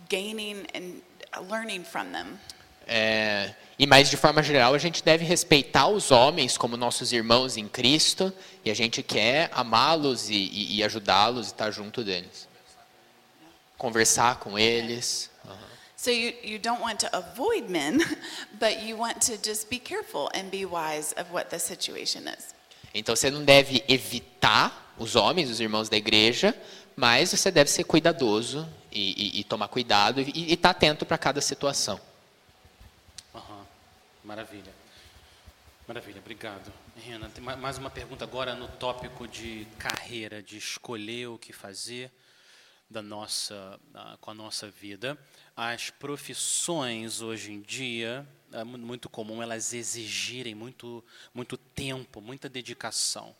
gaining 0.09 0.65
and 0.74 1.01
learning 1.41 1.84
from 1.84 2.12
them. 2.12 2.39
É, 2.88 3.53
e 3.77 3.86
mais 3.86 4.10
de 4.10 4.15
forma 4.15 4.41
geral, 4.41 4.74
a 4.74 4.77
gente 4.77 5.03
deve 5.03 5.25
respeitar 5.25 5.88
os 5.88 6.10
homens 6.10 6.58
como 6.58 6.77
nossos 6.77 7.12
irmãos 7.12 7.58
em 7.58 7.67
Cristo 7.67 8.32
e 8.63 8.72
a 8.72 8.74
gente 8.74 9.03
quer 9.03 9.50
amá-los 9.53 10.29
e, 10.29 10.36
e- 10.36 10.77
e 10.77 10.84
ajudá-los 10.84 11.48
e 11.48 11.50
estar 11.51 11.70
junto 11.72 12.03
deles. 12.03 12.48
Conversar 13.77 14.39
com 14.39 14.58
eles. 14.58 15.29
So 15.98 16.12
you, 16.12 16.34
you 16.44 16.60
don't 16.60 16.82
want 16.82 17.00
to 17.00 17.10
avoid 17.12 17.70
men, 17.70 17.98
but 18.60 18.84
you 18.84 18.98
want 18.98 19.20
to 19.25 19.38
just 19.44 19.67
be 19.70 19.79
careful 19.79 20.29
and 20.34 20.50
be 20.50 20.65
wise 20.65 21.13
of 21.20 21.32
what 21.34 21.50
the 21.50 21.60
situation 21.60 22.22
is. 22.27 22.56
Então 22.94 23.15
você 23.15 23.29
não 23.29 23.44
deve 23.44 23.84
evitar 23.88 24.94
os 24.98 25.15
homens, 25.15 25.50
os 25.50 25.60
irmãos 25.60 25.89
da 25.89 25.98
igreja, 25.98 26.56
mas 26.96 27.32
você 27.32 27.51
deve 27.51 27.70
ser 27.70 27.84
cuidadoso 27.84 28.67
e, 28.91 29.38
e- 29.38 29.39
e 29.39 29.44
tomar 29.44 29.67
cuidado 29.67 30.22
e 30.22 30.53
estar 30.53 30.70
atento 30.72 31.06
para 31.06 31.17
cada 31.17 31.41
situação. 31.41 32.00
Aham. 33.34 33.65
Maravilha. 34.24 34.74
Maravilha, 35.88 36.20
obrigado. 36.20 36.72
Renan, 36.98 37.29
tem 37.29 37.41
ma- 37.44 37.56
mais 37.56 37.77
uma 37.77 37.89
pergunta 37.89 38.25
agora 38.25 38.53
no 38.56 38.67
tópico 38.67 39.25
de 39.27 39.65
carreira, 39.79 40.44
de 40.44 40.58
escolher 40.58 41.27
o 41.27 41.38
que 41.38 41.53
fazer 41.53 42.12
da 42.89 43.01
nossa, 43.01 43.79
com 44.20 44.32
a 44.32 44.34
nossa 44.34 44.70
vida. 44.70 45.17
As 45.56 45.89
profissões 45.89 47.22
hoje 47.22 47.51
em 47.53 47.62
dia, 47.62 48.27
é 48.51 48.63
mu- 48.65 48.77
muito 48.77 49.10
comum 49.10 49.41
elas 49.41 49.74
exigirem 49.74 50.53
muito, 50.56 51.03
muito 51.34 51.56
tempo, 51.58 52.20
muita 52.22 52.50
dedicação. 52.50 53.34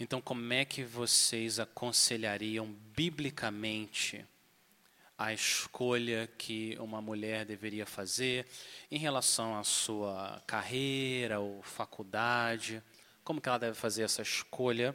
Então, 0.00 0.20
como 0.22 0.52
é 0.52 0.64
que 0.64 0.84
vocês 0.84 1.58
aconselhariam 1.58 2.66
biblicamente 2.94 4.24
a 5.18 5.32
escolha 5.32 6.28
que 6.38 6.78
uma 6.78 7.02
mulher 7.02 7.44
deveria 7.44 7.84
fazer 7.84 8.46
em 8.88 8.98
relação 8.98 9.58
à 9.58 9.64
sua 9.64 10.40
carreira 10.46 11.40
ou 11.40 11.60
faculdade? 11.60 12.80
Como 13.24 13.40
que 13.40 13.48
ela 13.48 13.58
deve 13.58 13.74
fazer 13.74 14.04
essa 14.04 14.22
escolha 14.22 14.94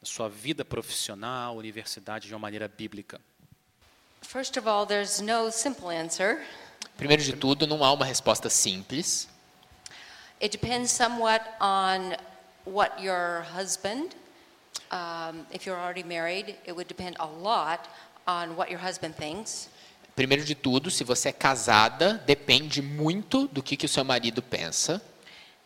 na 0.00 0.06
sua 0.06 0.28
vida 0.28 0.66
profissional, 0.66 1.56
universidade, 1.56 2.28
de 2.28 2.34
uma 2.34 2.40
maneira 2.40 2.68
bíblica? 2.68 3.18
First 4.20 4.58
of 4.58 4.68
all, 4.68 4.84
there's 4.86 5.20
no 5.20 5.50
simple 5.50 5.88
answer. 5.88 6.44
Primeiro 6.98 7.22
de 7.22 7.32
tudo, 7.32 7.66
não 7.66 7.82
há 7.82 7.92
uma 7.92 8.04
resposta 8.04 8.50
simples. 8.50 9.28
It 10.42 10.50
depends 10.50 10.90
somewhat 10.90 11.42
on 11.60 12.16
what 12.66 13.02
your 13.02 13.44
husband, 13.56 14.14
um, 14.92 15.46
if 15.52 15.66
you're 15.66 15.80
already 15.80 16.04
married, 16.04 16.56
it 16.66 16.72
would 16.72 16.86
depend 16.86 17.16
a 17.18 17.26
lot 17.26 17.88
on 18.28 18.54
what 18.56 18.70
your 18.70 18.80
husband 18.80 19.14
thinks. 19.16 19.68
Primeiro 20.14 20.44
de 20.44 20.54
tudo, 20.54 20.90
se 20.90 21.02
você 21.02 21.30
é 21.30 21.32
casada, 21.32 22.22
depende 22.26 22.82
muito 22.82 23.48
do 23.48 23.62
que, 23.62 23.76
que 23.76 23.86
o 23.86 23.88
seu 23.88 24.04
marido 24.04 24.42
pensa 24.42 25.02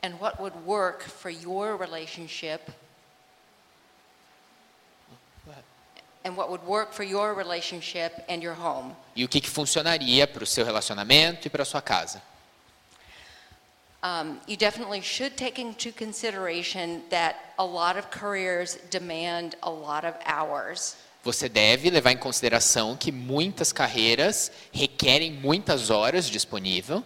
and 0.03 0.19
what 0.19 0.41
would 0.41 0.55
work 0.67 1.03
for 1.03 1.31
your 1.31 1.77
relationship 1.77 2.71
and 6.25 6.37
what 6.37 6.51
would 6.51 6.65
work 6.65 6.93
for 6.93 7.03
your 7.03 7.35
relationship 7.35 8.25
and 8.29 8.43
your 8.43 8.55
home. 8.55 8.95
e 9.17 9.25
o 9.25 9.29
que, 9.29 9.41
que 9.41 9.51
funcionaria 9.51 10.27
para 10.27 10.45
o 10.45 10.47
seu 10.47 10.65
relacionamento 10.65 11.47
e 11.47 11.51
para 11.51 11.63
a 11.63 11.67
sua 11.67 11.83
casa. 11.83 12.23
Um, 14.05 14.41
you 14.49 14.57
definitely 14.57 15.01
should 15.01 15.37
take 15.37 15.61
into 15.61 15.93
consideration 15.93 17.03
that 17.11 17.55
a 17.57 17.65
lot 17.65 17.97
of 17.97 18.11
careers 18.11 18.77
demand 18.91 19.57
a 19.63 19.71
lot 19.71 20.05
of 20.05 20.15
hours. 20.27 20.97
Você 21.25 21.49
deve 21.49 21.89
levar 21.89 22.13
em 22.13 22.17
consideração 22.17 22.97
que 22.97 23.13
muitas 23.13 23.73
carreiras 23.73 24.51
requerem 24.73 25.33
muitas 25.33 25.89
horas 25.89 26.27
disponível. 26.27 27.05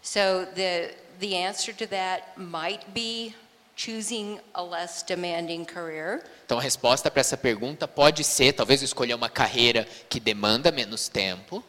So 0.00 0.46
the 0.54 0.94
the 1.18 1.34
answer 1.34 1.74
to 1.74 1.86
that 1.88 2.22
might 2.36 2.84
be 2.92 3.34
choosing 3.76 4.38
a 4.54 4.62
less 4.62 5.02
demanding 5.02 5.64
career. 5.64 6.22
Então 6.46 6.58
a 6.58 6.62
resposta 6.62 7.10
para 7.10 7.20
essa 7.20 7.36
pergunta 7.36 7.88
pode 7.88 8.22
ser 8.22 8.52
talvez 8.52 8.82
escolher 8.82 9.14
uma 9.14 9.28
carreira 9.28 9.86
que 10.08 10.20
demanda 10.20 10.70
menos 10.70 11.08
tempo. 11.08 11.64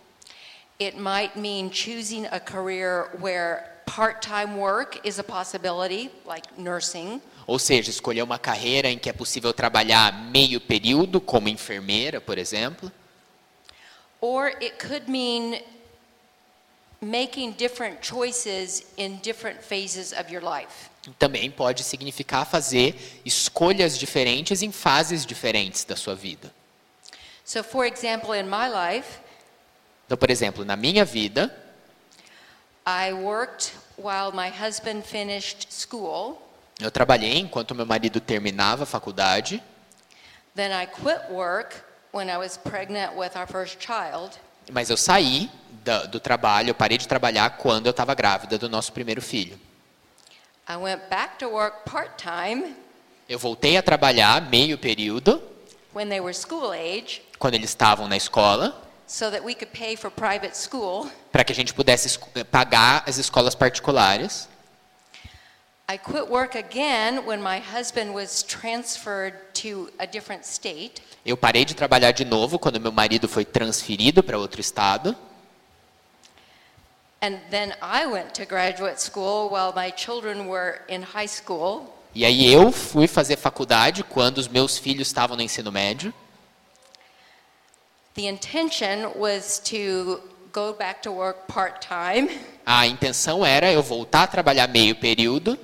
It 0.80 0.98
might 0.98 1.40
mean 1.40 1.72
choosing 1.72 2.26
a 2.28 2.40
career 2.40 3.10
where 3.20 3.64
part 3.86 4.22
time 4.22 4.58
work 4.58 5.00
is 5.08 5.20
a 5.20 5.24
possibility, 5.24 6.12
like 6.26 6.46
nursing. 6.58 7.22
Ou 7.48 7.60
seja, 7.60 7.90
escolher 7.90 8.24
uma 8.24 8.40
carreira 8.40 8.90
em 8.90 8.98
que 8.98 9.10
é 9.10 9.14
possível 9.14 9.54
trabalhar 9.54 10.12
meio 10.32 10.60
período, 10.60 11.22
como 11.22 11.48
enfermeira, 11.48 12.20
por 12.20 12.38
exemplo. 12.38 12.92
Or 14.20 14.48
it 14.48 14.76
could 14.80 15.10
mean 15.10 15.62
making 17.02 17.52
different 17.52 18.00
choices 18.02 18.84
in 18.98 19.18
different 19.18 19.62
phases 19.62 20.12
of 20.12 20.34
your 20.34 20.44
life. 20.44 20.90
Também 21.20 21.52
pode 21.52 21.84
significar 21.84 22.48
fazer 22.48 22.96
escolhas 23.24 23.98
diferentes 23.98 24.64
em 24.64 24.72
fases 24.72 25.26
diferentes 25.26 25.84
da 25.84 25.96
sua 25.96 26.16
vida. 26.16 26.52
So, 27.46 27.64
for 27.64 27.86
example, 27.86 28.34
in 28.34 28.46
my 28.46 28.68
life, 28.68 29.20
Então, 30.06 30.18
por 30.18 30.30
exemplo, 30.30 30.64
na 30.64 30.76
minha 30.76 31.04
vida, 31.04 31.56
I 32.86 33.12
worked 33.12 33.74
while 33.98 34.32
my 34.32 34.50
husband 34.50 35.02
finished 35.04 35.74
school. 35.74 36.40
Eu 36.80 36.92
trabalhei 36.92 37.40
enquanto 37.40 37.74
meu 37.76 37.86
marido 37.86 38.20
terminava 38.20 38.84
a 38.84 38.86
faculdade. 38.86 39.62
Then 40.56 40.72
I 40.72 40.86
quit 40.88 41.30
work 41.32 41.76
when 42.14 42.30
I 42.30 42.38
was 42.38 42.58
pregnant 42.58 43.14
with 43.16 43.32
our 43.36 43.48
first 43.48 43.78
child. 43.80 44.32
Mas 44.72 44.90
eu 44.90 44.98
saí 44.98 45.50
da- 45.84 46.06
do 46.06 46.20
trabalho, 46.20 46.70
eu 46.70 46.76
parei 46.76 46.98
de 46.98 47.08
trabalhar 47.08 47.58
quando 47.58 47.86
eu 47.88 47.92
estava 47.92 48.14
grávida 48.16 48.58
do 48.58 48.68
nosso 48.70 48.92
primeiro 48.92 49.22
filho. 49.22 49.60
I 50.68 50.76
went 50.78 51.02
back 51.10 51.38
to 51.40 51.48
work 51.50 51.88
part 51.90 52.12
time 52.18 52.76
Eu 53.30 53.38
voltei 53.40 53.76
a 53.78 53.82
trabalhar 53.84 54.42
meio 54.50 54.78
período, 54.78 55.42
when 55.94 56.08
they 56.10 56.20
were 56.20 56.34
school 56.34 56.72
age 56.72 57.22
quando 57.40 57.54
eles 57.56 57.70
estavam 57.72 58.08
na 58.08 58.16
escola, 58.18 58.82
so 59.08 59.30
that 59.30 59.44
we 59.44 59.54
could 59.54 59.72
pay 59.78 59.96
for 59.96 60.10
private 60.12 60.56
school. 60.58 61.10
para 61.32 61.44
que 61.44 61.52
a 61.52 61.56
gente 61.56 61.74
pudesse 61.74 62.18
pagar 62.52 63.04
as 63.08 63.18
escolas 63.18 63.54
particulares. 63.56 64.48
I 65.88 65.98
quit 65.98 66.28
work 66.28 66.56
again 66.56 67.28
when 67.28 67.40
my 67.40 67.60
husband 67.60 68.12
was 68.12 68.42
transferred 68.42 69.36
to 69.56 69.92
a 70.00 70.08
different 70.08 70.44
state. 70.44 71.00
Eu 71.24 71.38
parei 71.38 71.64
de 71.64 71.76
trabalhar 71.76 72.12
de 72.12 72.26
novo 72.26 72.58
quando 72.58 72.80
meu 72.80 72.92
marido 72.92 73.28
foi 73.28 73.46
transferido 73.46 74.24
para 74.24 74.36
outro 74.36 74.60
estado. 74.60 75.16
And 77.22 77.38
then 77.52 77.74
I 77.84 78.08
went 78.08 78.34
to 78.34 78.46
graduate 78.46 79.00
school 79.00 79.50
while 79.52 79.74
my 79.76 79.92
children 79.96 80.48
were 80.48 80.82
in 80.90 81.04
high 81.04 81.28
school. 81.28 81.94
E 82.16 82.26
aí 82.26 82.52
eu 82.52 82.72
fui 82.72 83.08
fazer 83.08 83.38
faculdade 83.38 84.04
quando 84.04 84.40
os 84.40 84.48
meus 84.48 84.80
filhos 84.80 85.08
estavam 85.08 85.38
no 85.38 85.44
ensino 85.44 85.72
médio. 85.72 86.12
The 88.16 88.28
intention 88.28 89.12
was 89.16 89.60
to 89.66 90.20
go 90.52 90.74
back 90.74 91.04
to 91.04 91.12
work 91.12 91.46
part 91.48 91.86
time 91.86 92.30
A 92.66 92.88
intenção 92.88 93.46
era 93.46 93.72
eu 93.72 93.84
voltar 93.84 94.24
a 94.24 94.28
trabalhar 94.28 94.68
meio 94.68 94.96
período 94.96 95.60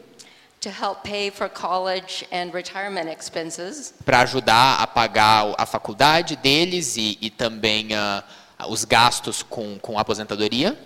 para 4.06 4.20
ajudar 4.22 4.80
a 4.80 4.88
pagar 4.88 5.56
a 5.58 5.66
faculdade 5.66 6.36
deles 6.36 6.98
e, 6.98 7.18
e 7.20 7.30
também 7.32 7.96
ah, 7.96 8.24
os 8.68 8.86
gastos 8.86 9.42
com, 9.42 9.80
com 9.80 9.98
a 9.98 10.02
aposentadoria. 10.02 10.78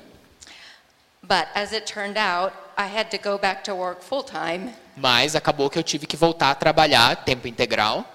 But 1.21 1.47
as 1.55 1.73
it 1.73 1.91
turned 1.91 2.17
out, 2.17 2.53
I 2.77 2.85
had 2.85 3.09
to 3.09 3.17
go 3.17 3.37
back 3.37 3.63
to 3.63 3.73
work 3.73 4.03
full 4.03 4.23
time 4.23 4.73
Mas 4.95 5.35
acabou 5.35 5.69
que 5.69 5.77
eu 5.77 5.83
tive 5.83 6.05
que 6.05 6.15
voltar 6.15 6.51
a 6.51 6.55
trabalhar 6.55 7.25
tempo 7.25 7.47
integral, 7.47 8.05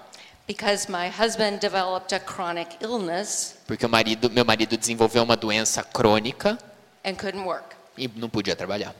because 0.47 0.89
my 0.89 1.07
husband 1.09 1.59
developed 1.59 2.15
a 2.15 2.19
chronic 2.19 2.77
illness 2.81 3.57
porque 3.67 3.85
o 3.85 3.89
marido, 3.89 4.29
meu 4.29 4.43
marido 4.43 4.75
desenvolveu 4.75 5.21
uma 5.21 5.37
doença 5.37 5.83
crônica 5.83 6.57
and 7.05 7.15
couldn't 7.15 7.45
work. 7.45 7.75
e 7.97 8.07
não 8.07 8.29
podia 8.29 8.55
trabalhar. 8.55 8.95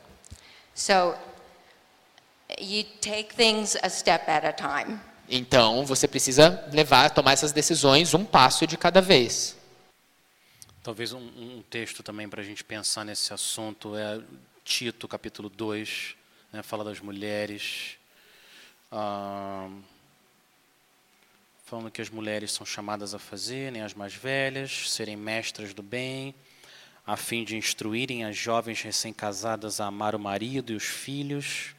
So 0.76 0.94
you 0.94 1.16
take 1.16 1.16
things 1.16 2.50
a 2.50 2.50
step 2.50 2.50
at 2.50 2.50
a 2.50 2.50
time. 2.50 2.51
Então 5.30 5.86
você 5.86 6.08
precisa 6.08 6.68
levar, 6.72 7.10
tomar 7.10 7.34
essas 7.34 7.52
decisões 7.52 8.14
um 8.14 8.26
passo 8.26 8.68
de 8.68 8.78
cada 8.78 9.02
vez. 9.02 9.58
Talvez 10.84 11.14
um, 11.14 11.20
um 11.20 11.64
texto 11.70 12.02
também 12.02 12.28
para 12.28 12.42
a 12.42 12.44
gente 12.44 12.64
pensar 12.64 13.06
nesse 13.06 13.34
assunto 13.34 13.96
é 13.96 14.20
Tito, 14.64 15.08
capítulo 15.08 15.50
2, 15.50 16.16
né, 16.52 16.64
fala 16.64 16.84
das 16.84 17.00
mulheres, 17.00 17.98
ah, 18.92 19.70
falando 21.66 21.92
que 21.92 22.02
as 22.02 22.10
mulheres 22.10 22.52
são 22.52 22.66
chamadas 22.66 23.14
a 23.14 23.20
fazer, 23.20 23.72
nem 23.72 23.82
as 23.82 23.94
mais 23.94 24.14
velhas, 24.14 24.90
serem 24.90 25.16
mestras 25.16 25.74
do 25.74 25.82
bem, 25.82 26.36
a 27.06 27.16
fim 27.16 27.44
de 27.44 27.56
instruírem 27.56 28.26
as 28.26 28.36
jovens 28.36 28.82
recém-casadas 28.82 29.80
a 29.80 29.86
amar 29.86 30.16
o 30.16 30.20
marido 30.20 30.74
e 30.74 30.76
os 30.76 30.84
filhos, 30.84 31.76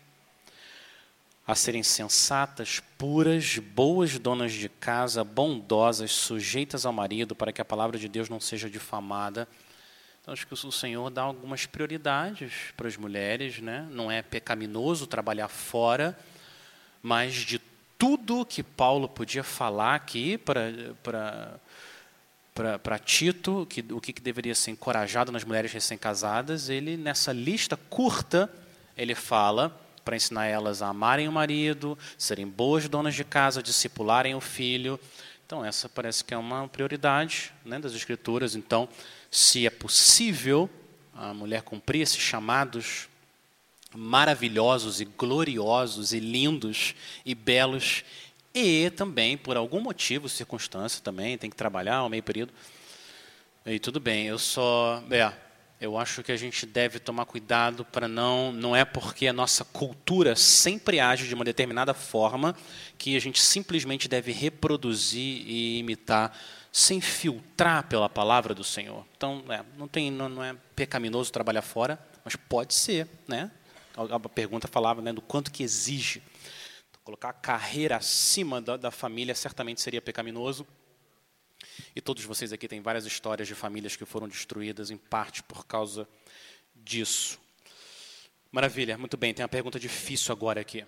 a 1.47 1.55
serem 1.55 1.83
sensatas, 1.83 2.81
puras, 2.97 3.59
boas 3.59 4.19
donas 4.19 4.53
de 4.53 4.69
casa, 4.69 5.25
bondosas, 5.25 6.13
sujeitas 6.13 6.87
ao 6.87 6.93
marido, 6.93 7.35
para 7.35 7.53
que 7.53 7.61
a 7.61 7.65
palavra 7.65 7.99
de 7.99 8.09
Deus 8.09 8.29
não 8.29 8.39
seja 8.39 8.71
difamada. 8.71 9.49
Então, 10.21 10.33
acho 10.33 10.47
que 10.47 10.55
o 10.55 10.73
Senhor 10.73 11.11
dá 11.11 11.23
algumas 11.23 11.67
prioridades 11.67 12.73
para 12.77 12.87
as 12.87 12.97
mulheres, 12.97 13.59
né? 13.59 13.89
Não 13.91 14.11
é 14.11 14.23
pecaminoso 14.23 15.07
trabalhar 15.09 15.49
fora, 15.49 16.17
mas 17.03 17.35
de 17.35 17.61
tudo 17.99 18.47
que 18.47 18.63
Paulo 18.63 19.09
podia 19.09 19.43
falar 19.43 19.97
aqui 19.97 20.39
para 20.39 20.95
para 21.03 21.61
para 22.79 22.99
Tito, 22.99 23.67
que, 23.69 23.81
o 23.91 23.99
que, 23.99 24.13
que 24.13 24.21
deveria 24.21 24.55
ser 24.55 24.73
encorajado 24.73 25.33
nas 25.33 25.43
mulheres 25.43 25.73
recém-casadas, 25.73 26.69
ele 26.69 26.99
nessa 26.99 27.33
lista 27.33 27.79
curta 27.79 28.53
ele 28.95 29.15
fala 29.15 29.82
para 30.05 30.17
ensinar 30.17 30.47
elas 30.47 30.83
a 30.83 30.89
amarem 30.89 31.29
o 31.29 31.33
marido, 31.33 31.99
serem 32.19 32.47
boas 32.47 32.89
donas 32.89 33.15
de 33.15 33.25
casa, 33.25 33.63
discipularem 33.63 34.35
o 34.35 34.41
filho. 34.41 34.99
Então, 35.47 35.65
essa 35.65 35.89
parece 35.89 36.25
que 36.25 36.33
é 36.33 36.37
uma 36.37 36.67
prioridade 36.69 37.53
né, 37.65 37.79
das 37.79 37.95
Escrituras. 37.95 38.55
Então, 38.55 38.89
se 39.31 39.67
é 39.67 39.71
possível 39.71 40.69
a 41.15 41.35
mulher 41.35 41.63
cumprir 41.63 42.01
esses 42.01 42.19
chamados 42.19 43.09
maravilhosos 43.95 45.01
e 45.01 45.05
gloriosos 45.05 46.13
e 46.13 46.21
lindos 46.21 46.95
e 47.25 47.35
belos, 47.35 48.05
e 48.55 48.91
também, 48.91 49.37
por 49.37 49.57
algum 49.57 49.81
motivo, 49.81 50.29
circunstância 50.29 51.03
também, 51.03 51.39
tem 51.39 51.51
que 51.51 51.57
trabalhar 51.57 51.97
ao 51.97 52.09
meio 52.09 52.23
período. 52.23 52.53
E 53.65 53.79
tudo 53.79 54.01
bem, 54.01 54.27
eu 54.27 54.39
só. 54.39 55.03
É, 55.11 55.33
eu 55.83 55.99
acho 55.99 56.23
que 56.23 56.31
a 56.31 56.37
gente 56.37 56.65
deve 56.65 57.01
tomar 57.01 57.27
cuidado 57.27 57.85
para 57.85 58.07
não. 58.07 58.53
Não 58.53 58.75
é 58.75 58.85
porque 58.85 59.27
a 59.27 59.33
nossa 59.33 59.65
cultura 59.65 60.37
sempre 60.37 61.01
age 61.01 61.27
de 61.27 61.35
uma 61.35 61.45
determinada 61.45 61.93
forma 61.93 62.55
que 62.97 63.17
a 63.17 63.21
gente 63.21 63.43
simplesmente 63.43 64.09
deve 64.09 64.31
reproduzir 64.31 65.43
e 65.45 65.81
imitar 65.81 66.39
sem 66.71 67.01
filtrar 67.01 67.89
pela 67.89 68.09
palavra 68.09 68.55
do 68.55 68.63
Senhor. 68.63 69.05
Então, 69.17 69.43
é, 69.49 69.65
não, 69.77 69.89
tem, 69.89 70.09
não, 70.09 70.29
não 70.29 70.45
é 70.45 70.55
pecaminoso 70.77 71.33
trabalhar 71.33 71.63
fora, 71.63 71.99
mas 72.25 72.37
pode 72.37 72.75
ser. 72.75 73.09
Né? 73.27 73.51
A 73.97 74.21
pergunta 74.21 74.69
falava 74.69 75.03
né, 75.03 75.13
do 75.13 75.21
quanto 75.21 75.51
que 75.51 75.65
exige. 75.65 76.23
Colocar 77.03 77.31
a 77.31 77.35
carreira 77.35 77.97
acima 77.97 78.61
da, 78.61 78.77
da 78.77 78.93
família 78.93 79.35
certamente 79.35 79.81
seria 79.81 80.01
pecaminoso. 80.01 80.65
E 81.95 82.01
todos 82.01 82.25
vocês 82.25 82.53
aqui 82.53 82.69
têm 82.69 82.81
várias 82.81 83.07
histórias 83.07 83.49
de 83.49 83.55
famílias 83.55 83.97
que 83.97 84.05
foram 84.05 84.29
destruídas 84.29 84.91
em 84.91 84.97
parte 84.97 85.43
por 85.43 85.67
causa 85.67 86.09
disso. 86.75 87.39
Maravilha, 88.51 88.99
muito 88.99 89.17
bem. 89.17 89.33
Tem 89.33 89.43
uma 89.43 89.49
pergunta 89.49 89.79
difícil 89.81 90.33
agora 90.33 90.61
aqui. 90.61 90.85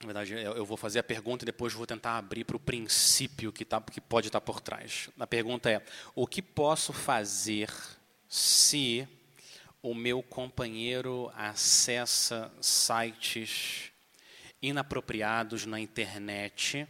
Na 0.00 0.06
verdade, 0.06 0.32
eu 0.32 0.64
vou 0.64 0.76
fazer 0.76 0.98
a 0.98 1.02
pergunta 1.02 1.44
e 1.44 1.46
depois 1.46 1.72
vou 1.72 1.86
tentar 1.86 2.18
abrir 2.18 2.44
para 2.44 2.56
o 2.56 2.60
princípio 2.60 3.52
que, 3.52 3.64
tá, 3.64 3.80
que 3.80 4.00
pode 4.00 4.26
estar 4.26 4.40
por 4.40 4.60
trás. 4.60 5.08
A 5.18 5.26
pergunta 5.26 5.70
é: 5.70 5.80
o 6.14 6.26
que 6.26 6.42
posso 6.42 6.92
fazer 6.92 7.70
se 8.28 9.06
o 9.80 9.94
meu 9.94 10.22
companheiro 10.22 11.30
acessa 11.36 12.52
sites 12.60 13.92
inapropriados 14.60 15.66
na 15.66 15.78
internet? 15.78 16.88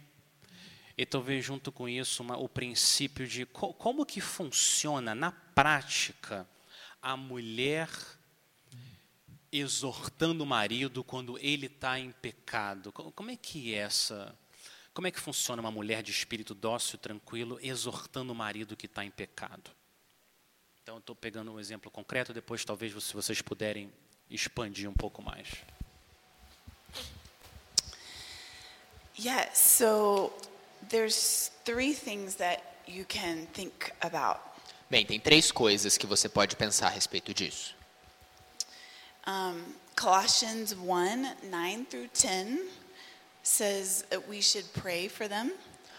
E 1.03 1.07
talvez 1.07 1.45
junto 1.45 1.73
com 1.73 1.89
isso 1.89 2.23
uma, 2.23 2.37
o 2.37 2.49
princípio 2.49 3.27
de 3.27 3.45
co 3.45 3.75
como 3.75 4.07
que 4.07 4.21
funciona 4.21 5.17
na 5.17 5.33
prática 5.33 6.49
a 7.03 7.17
mulher 7.17 7.91
exortando 9.51 10.45
o 10.45 10.47
marido 10.47 11.03
quando 11.03 11.37
ele 11.41 11.67
está 11.67 11.99
em 11.99 12.13
pecado. 12.13 12.93
Como 12.93 13.33
é 13.33 13.37
que 13.37 13.75
é 13.75 13.79
essa? 13.79 14.33
Como 14.95 15.09
é 15.09 15.11
que 15.11 15.19
funciona 15.19 15.61
uma 15.61 15.73
mulher 15.73 16.05
de 16.05 16.13
espírito 16.13 16.55
dócil, 16.55 16.97
tranquilo, 17.01 17.59
exortando 17.61 18.33
o 18.33 18.37
marido 18.37 18.77
que 18.77 18.87
está 18.87 19.05
em 19.05 19.11
pecado? 19.11 19.73
Então, 20.85 20.99
estou 20.99 21.17
pegando 21.17 21.51
um 21.53 21.59
exemplo 21.59 21.91
concreto, 21.91 22.33
depois 22.33 22.65
talvez 22.65 22.93
se 23.03 23.13
vocês 23.13 23.43
puderem 23.43 23.93
expandir 24.31 24.89
um 24.89 24.95
pouco 24.95 25.21
mais. 25.21 25.49
Yes, 29.19 29.59
so 29.59 30.52
there's 30.89 31.51
three 31.65 31.93
things 31.93 32.37
that 32.37 32.61
you 32.87 33.05
can 33.05 33.47
think 33.53 33.93
about. 34.03 34.41
Bem, 34.91 35.07
tem 35.07 35.19
três 35.19 35.51
coisas 35.51 35.97
que 35.97 36.07
você 36.07 36.29
pode 36.29 36.57
pensar 36.57 36.89
a 36.89 36.91
respeito 36.91 37.33
disso. 37.33 37.75
Um, 39.27 39.63
Colossians 39.97 40.75
1 40.75 41.51
9 41.51 41.87
through 41.87 42.09
10 42.09 42.69
says 43.43 44.05
that 44.11 44.29
we 44.29 44.41
should 44.43 44.67
pray 44.75 45.09
for 45.09 45.29
them. 45.29 45.53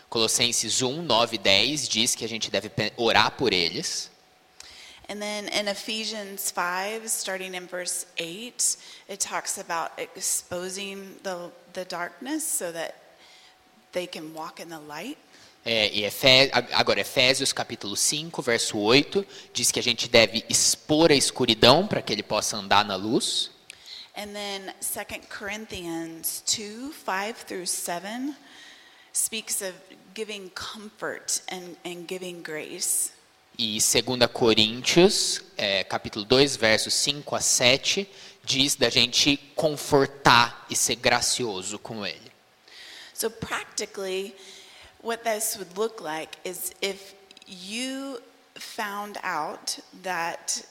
Colossenses 0.10 0.82
1, 0.82 1.08
9 1.08 1.34
e 1.34 1.38
10 1.39 1.88
diz 1.88 2.13
que 2.13 2.24
a 2.24 2.30
gente 2.30 2.52
deve 2.52 2.69
orar 2.98 3.32
por 3.32 3.52
eles. 3.52 4.12
And 5.10 5.19
then 5.19 5.50
in 5.50 5.67
Ephesians 5.67 6.52
5, 6.52 7.10
starting 7.10 7.56
in 7.56 7.67
verse 7.67 8.06
8, 8.17 8.78
it 9.10 9.19
talks 9.19 9.58
about 9.58 9.91
exposing 9.98 11.15
the, 11.24 11.52
the 11.74 11.84
darkness 11.86 12.43
so 12.46 12.72
that 12.72 12.96
they 13.93 14.06
can 14.08 14.34
walk 14.36 14.62
in 14.62 14.67
the 14.67 14.79
light. 14.88 15.17
É, 15.65 15.89
e 15.93 16.03
Efé- 16.03 16.49
a- 16.51 16.77
agora, 16.79 16.99
Efésios 16.99 17.53
capítulo 17.53 17.95
5, 17.95 18.41
verso 18.41 18.77
8, 18.77 19.25
diz 19.53 19.71
que 19.71 19.79
a 19.79 19.84
gente 19.84 20.10
deve 20.10 20.43
expor 20.49 21.10
a 21.10 21.15
escuridão 21.15 21.88
para 21.88 22.01
que 22.01 22.12
ele 22.12 22.21
possa 22.23 22.58
andar 22.58 22.84
na 22.84 22.97
luz. 22.97 23.49
And 24.15 24.27
then 24.34 24.73
2 24.82 25.21
Corinthians 25.39 26.43
2 26.45 26.91
5 27.06 27.45
through 27.47 27.65
7 27.65 28.36
speaks 29.13 29.62
of 29.62 29.73
giving 30.13 30.49
comfort 30.49 31.41
and, 31.49 31.77
and 31.86 32.06
giving 32.10 32.41
grace. 32.43 33.12
E 33.58 33.79
2 33.79 34.27
Coríntios, 34.34 35.41
é, 35.56 35.84
capítulo 35.84 36.25
2, 36.25 36.56
versos 36.58 36.93
5 36.95 37.36
a 37.36 37.39
7, 37.39 38.10
diz 38.43 38.75
da 38.75 38.89
gente 38.89 39.38
confortar 39.56 40.65
e 40.69 40.75
ser 40.75 40.95
gracioso 40.95 41.79
com 41.79 42.06
ele. 42.06 42.33
So, 43.13 43.30
practically, 43.30 44.36
what 45.02 45.23
this 45.23 45.58
would 45.58 45.78
look 45.78 46.02
like 46.02 46.38
is 46.43 46.73
if 46.82 47.13
you 47.47 48.19
found 48.56 49.17
out 49.23 49.80
that 50.04 50.65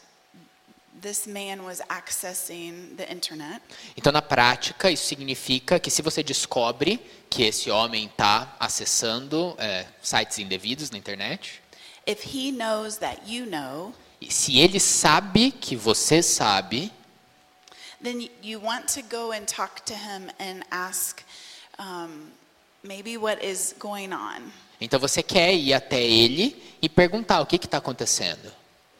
this 1.01 1.27
man 1.27 1.65
was 1.65 1.81
accessing 1.89 2.97
the 2.97 3.11
internet, 3.11 3.61
Então, 3.97 4.13
na 4.13 4.23
prática, 4.23 4.91
isso 4.91 5.07
significa 5.07 5.79
que 5.81 5.91
se 5.91 6.03
você 6.03 6.23
descobre 6.23 7.01
que 7.31 7.43
esse 7.45 7.71
homem 7.71 8.07
está 8.07 8.55
acessando 8.59 9.55
é, 9.59 9.87
sites 10.03 10.39
indevidos 10.39 10.91
na 10.91 10.99
internet, 10.99 11.61
if 12.07 12.25
he 12.25 12.53
knows 12.53 12.99
that 12.99 13.21
you 13.27 13.47
know, 13.47 13.95
se 14.29 14.59
ele 14.59 14.79
sabe 14.81 15.51
que 15.51 15.77
você 15.77 16.23
sabe, 16.23 16.93
then 18.03 18.29
you 18.43 18.61
want 18.61 18.87
to 18.87 19.03
go 19.03 19.33
and 19.33 19.47
talk 19.47 19.81
to 19.85 19.95
him 19.95 20.31
and 20.39 20.63
ask 20.71 21.23
um, 21.83 22.31
maybe 22.83 23.17
what 23.17 23.45
is 23.45 23.75
going 23.79 24.13
on. 24.13 24.53
então 24.81 24.99
você 24.99 25.23
quer 25.23 25.55
ir 25.55 25.75
até 25.75 26.01
ele 26.01 26.57
e 26.81 26.89
perguntar 26.89 27.41
o 27.41 27.47
que 27.47 27.57
está 27.57 27.79
acontecendo. 27.79 28.53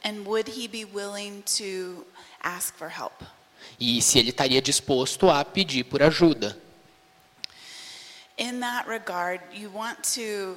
And 0.05 0.25
would 0.27 0.51
he 0.51 0.67
be 0.67 0.85
willing 0.85 1.43
to 1.59 2.05
ask 2.43 2.77
for 2.77 2.89
help? 2.89 3.23
E 3.79 4.03
se 4.03 4.19
ele 4.19 4.31
estaria 4.31 4.61
disposto 4.61 5.31
a 5.31 5.45
pedir 5.45 5.85
por 5.85 6.03
ajuda. 6.03 6.57
In 8.37 8.61
that 8.61 8.89
regard, 8.89 9.41
you 9.53 9.71
want 9.73 9.99
to 10.15 10.57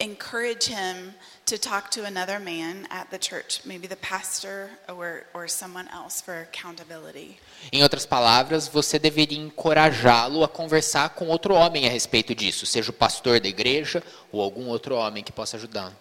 encourage 0.00 0.66
him 0.66 1.14
to 1.46 1.58
talk 1.58 1.90
to 1.90 2.04
another 2.04 2.38
man 2.38 2.86
at 2.90 3.10
the 3.10 3.18
church, 3.18 3.60
maybe 3.64 3.86
the 3.86 3.96
pastor 3.96 4.70
or, 4.88 5.24
or 5.34 5.48
someone 5.48 5.88
else 5.88 6.20
for 6.20 6.40
accountability. 6.42 7.38
Em 7.72 7.82
outras 7.82 8.06
palavras, 8.06 8.68
você 8.68 8.98
deveria 8.98 9.38
encorajá-lo 9.38 10.44
a 10.44 10.48
conversar 10.48 11.10
com 11.10 11.28
outro 11.28 11.54
homem 11.54 11.86
a 11.86 11.90
respeito 11.90 12.34
disso, 12.34 12.64
seja 12.64 12.90
o 12.90 12.92
pastor 12.94 13.40
da 13.40 13.48
igreja 13.48 14.02
ou 14.30 14.40
algum 14.40 14.68
outro 14.68 14.94
homem 14.94 15.22
que 15.22 15.32
possa 15.32 15.56
ajudar. 15.56 15.92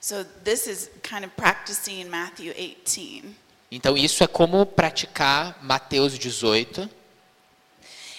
So 0.00 0.24
this 0.44 0.66
is 0.66 0.90
kind 1.02 1.24
of 1.24 1.32
practicing 1.36 2.04
Matthew 2.04 2.52
18. 2.54 3.34
Então, 3.70 3.96
isso 3.96 4.22
é 4.22 4.26
como 4.26 4.64
praticar 4.64 5.58
Mateus 5.62 6.16
18. 6.16 6.88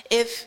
If 0.09 0.45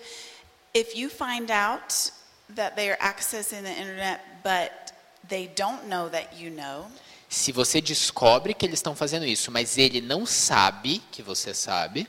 if 0.75 0.97
you 0.97 1.11
find 1.11 1.51
out 1.51 2.13
that 2.55 2.77
they 2.77 2.91
are 2.91 2.99
accessing 3.01 3.63
the 3.63 3.73
internet 3.73 4.21
but 4.43 4.82
they 5.29 5.49
don't 5.49 5.87
know 5.89 6.09
that 6.11 6.37
you 6.37 6.51
know, 6.51 6.91
Se 7.29 7.51
você 7.51 7.81
descobre 7.81 8.53
que 8.53 8.67
eles 8.67 8.79
estão 8.79 8.95
fazendo 8.95 9.25
isso, 9.25 9.51
mas 9.51 9.79
ele 9.79 10.03
não 10.03 10.27
sabe 10.27 11.03
que 11.11 11.23
você 11.23 11.55
sabe, 11.55 12.07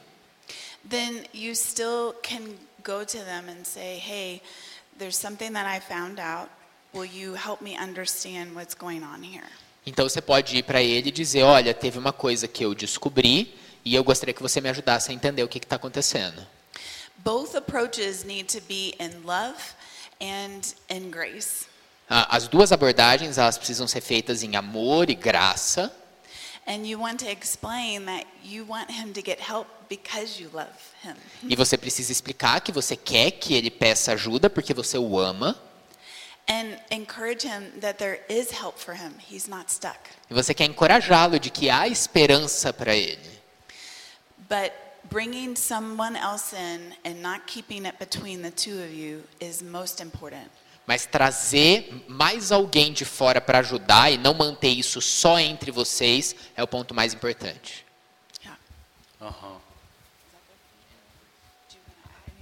then 0.89 1.23
you 1.34 1.56
still 1.56 2.13
can 2.21 2.41
go 2.84 3.06
to 3.06 3.19
them 3.19 3.49
and 3.49 3.63
say, 3.63 3.97
"Hey, 3.97 4.41
there's 4.97 5.15
something 5.15 5.54
that 5.54 5.65
I 5.65 5.80
found 5.80 6.19
out. 6.19 6.49
Will 6.93 7.06
you 7.06 7.36
help 7.36 7.62
me 7.62 7.78
understand 7.80 8.54
what's 8.54 8.76
going 8.76 9.02
on 9.02 9.23
here?" 9.23 9.47
então 9.86 10.08
você 10.08 10.21
pode 10.21 10.58
ir 10.58 10.63
para 10.63 10.82
ele 10.82 11.08
e 11.10 11.12
dizer: 11.12 11.43
Olha, 11.43 11.73
teve 11.73 11.97
uma 11.97 12.13
coisa 12.13 12.47
que 12.47 12.63
eu 12.65 12.76
descobri 12.76 13.58
e 13.86 13.95
eu 13.95 14.04
gostaria 14.04 14.34
que 14.34 14.41
você 14.41 14.60
me 14.60 14.69
ajudasse 14.69 15.12
a 15.12 15.13
entender 15.13 15.43
o 15.43 15.47
que 15.47 15.58
está 15.58 15.78
acontecendo. 15.78 16.45
Both 17.17 17.56
approaches 17.56 18.26
need 18.26 18.54
to 18.54 18.62
be 18.67 18.95
in 18.99 19.23
love 19.26 19.58
and 20.19 20.62
in 20.89 21.10
grace. 21.10 21.65
Ah, 22.15 22.28
As 22.38 22.47
duas 22.47 22.71
abordagens 22.71 23.39
elas 23.39 23.58
precisam 23.58 23.88
ser 23.88 23.99
feitas 23.99 24.43
em 24.43 24.56
amor 24.56 25.10
e 25.10 25.15
graça. 25.15 25.91
E 31.49 31.56
você 31.56 31.76
precisa 31.76 32.12
explicar 32.12 32.62
que 32.62 32.71
você 32.71 32.95
quer 32.95 33.32
que 33.32 33.56
ele 33.56 33.71
peça 33.71 34.12
ajuda 34.13 34.47
porque 34.47 34.76
você 34.76 34.95
o 34.95 35.17
ama. 35.17 35.60
E 40.30 40.34
você 40.36 40.54
quer 40.54 40.65
encorajá-lo 40.65 41.39
de 41.39 41.49
que 41.49 41.71
há 41.71 41.88
esperança 41.88 42.71
para 42.71 42.95
ele. 42.95 43.41
But 44.47 44.71
bringing 45.10 45.56
someone 45.56 46.15
else 46.15 46.56
in 46.56 46.93
and 47.04 47.23
not 47.23 47.47
keeping 47.47 47.88
it 47.88 47.97
between 47.97 48.43
the 48.43 48.52
two 48.52 48.84
of 48.84 48.93
you 48.93 49.23
is 49.41 49.63
most 49.63 49.99
important. 49.99 50.52
Mas 50.86 51.06
trazer 51.06 52.04
mais 52.08 52.52
alguém 52.52 52.91
de 52.91 53.06
fora 53.06 53.39
para 53.39 53.60
ajudar 53.60 54.12
e 54.12 54.17
não 54.17 54.34
manter 54.34 54.69
isso 54.69 55.02
só 55.02 55.39
entre 55.39 55.72
vocês 55.72 56.36
é 56.56 56.63
o 56.63 56.67
ponto 56.67 56.93
mais 56.93 57.13
importante. 57.13 57.86
Yeah. 58.43 58.60
Aham. 59.22 59.62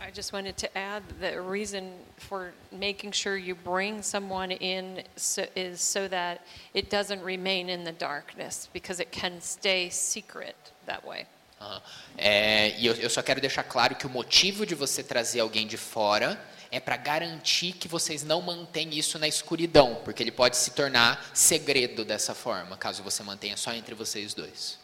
I 0.02 0.10
just 0.14 0.34
wanted 0.34 0.58
to 0.58 0.68
add 0.76 1.04
the 1.20 1.40
reason 1.40 1.94
for 2.18 2.52
making 2.72 3.14
sure 3.14 3.38
you 3.38 3.56
bring 3.56 4.02
someone 4.02 4.52
in 4.52 5.04
so, 5.16 5.44
is 5.56 5.80
so 5.80 6.10
that 6.10 6.42
it 6.74 6.90
doesn't 6.90 7.24
remain 7.24 7.70
in 7.70 7.84
the 7.84 7.94
darkness 7.94 8.68
because 8.74 9.00
it 9.00 9.12
can 9.12 9.40
stay 9.40 9.90
secret 9.90 10.56
that 10.88 11.06
way. 11.08 11.28
Aham. 11.62 11.82
É, 12.18 12.76
e 12.80 12.88
eu, 12.88 12.96
eu 12.96 13.10
só 13.10 13.22
quero 13.22 13.40
deixar 13.40 13.64
claro 13.64 13.96
que 13.96 14.08
o 14.08 14.10
motivo 14.10 14.66
de 14.66 14.74
você 14.74 15.04
trazer 15.04 15.40
alguém 15.40 15.68
de 15.68 15.78
fora 15.78 16.38
é 16.72 16.80
para 16.80 16.96
garantir 16.96 17.74
que 17.74 17.88
vocês 17.88 18.24
não 18.24 18.42
mantêm 18.42 18.98
isso 18.98 19.20
na 19.20 19.28
escuridão, 19.28 20.02
porque 20.06 20.24
ele 20.24 20.32
pode 20.32 20.56
se 20.56 20.72
tornar 20.72 21.30
segredo 21.36 22.06
dessa 22.06 22.34
forma, 22.34 22.78
caso 22.78 23.04
você 23.04 23.22
mantenha 23.22 23.58
só 23.58 23.74
entre 23.74 23.94
vocês 23.94 24.34
dois. 24.34 24.80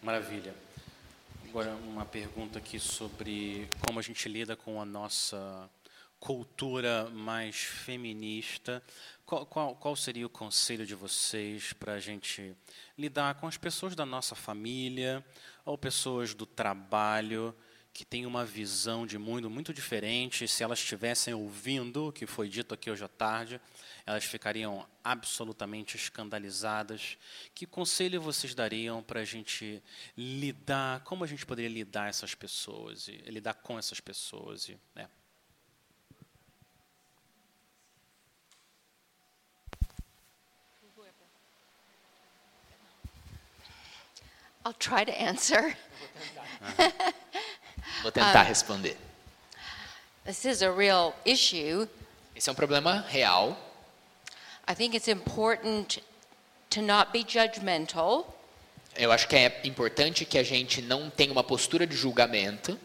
Maravilha. 0.00 0.54
Agora, 1.48 1.74
uma 1.74 2.04
pergunta 2.04 2.58
aqui 2.58 2.78
sobre 2.78 3.68
como 3.80 3.98
a 3.98 4.02
gente 4.02 4.28
lida 4.28 4.56
com 4.56 4.80
a 4.80 4.84
nossa 4.84 5.68
cultura 6.18 7.10
mais 7.10 7.56
feminista. 7.56 8.80
Qual, 9.26 9.44
qual, 9.44 9.74
qual 9.74 9.96
seria 9.96 10.24
o 10.24 10.30
conselho 10.30 10.86
de 10.86 10.94
vocês 10.94 11.72
para 11.72 11.94
a 11.94 11.98
gente 11.98 12.54
lidar 12.96 13.34
com 13.34 13.48
as 13.48 13.56
pessoas 13.56 13.96
da 13.96 14.06
nossa 14.06 14.36
família 14.36 15.24
ou 15.64 15.76
pessoas 15.76 16.32
do 16.32 16.46
trabalho 16.46 17.54
que 17.92 18.04
têm 18.04 18.24
uma 18.24 18.44
visão 18.44 19.06
de 19.06 19.18
mundo 19.18 19.50
muito 19.50 19.72
diferente? 19.74 20.48
Se 20.48 20.62
elas 20.62 20.78
estivessem 20.78 21.34
ouvindo 21.34 22.08
o 22.08 22.12
que 22.12 22.26
foi 22.26 22.48
dito 22.48 22.72
aqui 22.72 22.90
hoje 22.90 23.04
à 23.04 23.08
tarde, 23.08 23.60
elas 24.06 24.24
ficariam 24.24 24.86
absolutamente 25.04 25.96
escandalizadas. 25.96 27.18
Que 27.54 27.66
conselho 27.66 28.20
vocês 28.20 28.54
dariam 28.54 29.02
para 29.02 29.20
a 29.20 29.24
gente 29.24 29.82
lidar? 30.16 31.00
Como 31.04 31.22
a 31.22 31.26
gente 31.26 31.44
poderia 31.44 31.70
lidar 31.70 32.08
essas 32.08 32.34
pessoas 32.34 33.08
e 33.08 33.12
lidar 33.30 33.54
com 33.54 33.78
essas 33.78 34.00
pessoas? 34.00 34.68
E, 34.68 34.78
né? 34.94 35.08
I'll 44.64 44.72
try 44.72 45.04
to 45.04 45.12
answer. 45.12 45.76
Vou 48.02 48.10
tentar 48.12 48.42
responder. 48.42 48.96
This 50.24 50.44
is 50.44 50.62
a 50.62 50.70
real 50.70 51.14
issue. 51.24 51.88
Esse 52.34 52.48
é 52.48 52.52
um 52.52 52.54
problema 52.54 53.04
real. 53.08 53.56
I 54.68 54.74
think 54.74 54.96
it's 54.96 55.08
important 55.08 55.98
to 56.70 56.80
not 56.82 57.10
be 57.12 57.24
judgmental, 57.26 58.26
Eu 58.96 59.10
acho 59.10 59.26
que 59.26 59.34
é 59.36 59.60
importante 59.64 60.24
que 60.26 60.36
a 60.38 60.42
gente 60.42 60.82
não 60.82 61.08
tenha 61.08 61.32
uma 61.32 61.42
postura 61.42 61.86
de 61.86 61.96
julgamento, 61.96 62.78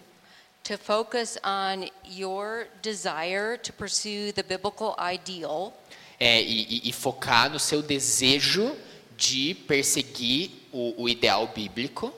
to 0.63 0.77
focus 0.77 1.37
on 1.43 1.85
your 2.09 2.67
desire 2.81 3.57
to 3.61 3.73
pursue 3.73 4.31
the 4.33 4.41
biblical 4.43 4.95
ideal 4.99 5.73
É, 6.19 6.41
e, 6.41 6.63
e- 6.85 6.89
e 6.89 6.93
focar 6.93 7.49
no 7.49 7.59
seu 7.59 7.81
desejo 7.81 8.75
de 9.17 9.53
perseguir 9.67 10.51
o, 10.71 11.03
o 11.03 11.09
ideal 11.09 11.47
bíblico 11.47 12.13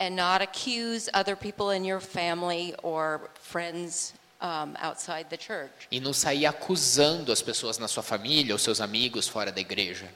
and 0.00 0.16
not 0.16 0.42
accuse 0.42 1.10
other 1.12 1.36
people 1.36 1.70
in 1.70 1.84
your 1.84 2.00
family 2.00 2.74
or 2.82 3.20
friends 3.34 4.14
um, 4.40 4.74
outside 4.80 5.26
the 5.28 5.36
church. 5.36 5.86
e 5.90 6.00
não 6.00 6.12
sair 6.14 6.46
acusando 6.46 7.30
as 7.30 7.42
pessoas 7.42 7.76
na 7.78 7.86
sua 7.86 8.02
família 8.02 8.54
ou 8.54 8.58
seus 8.58 8.80
amigos 8.80 9.28
fora 9.28 9.52
da 9.52 9.60
igreja. 9.60 10.08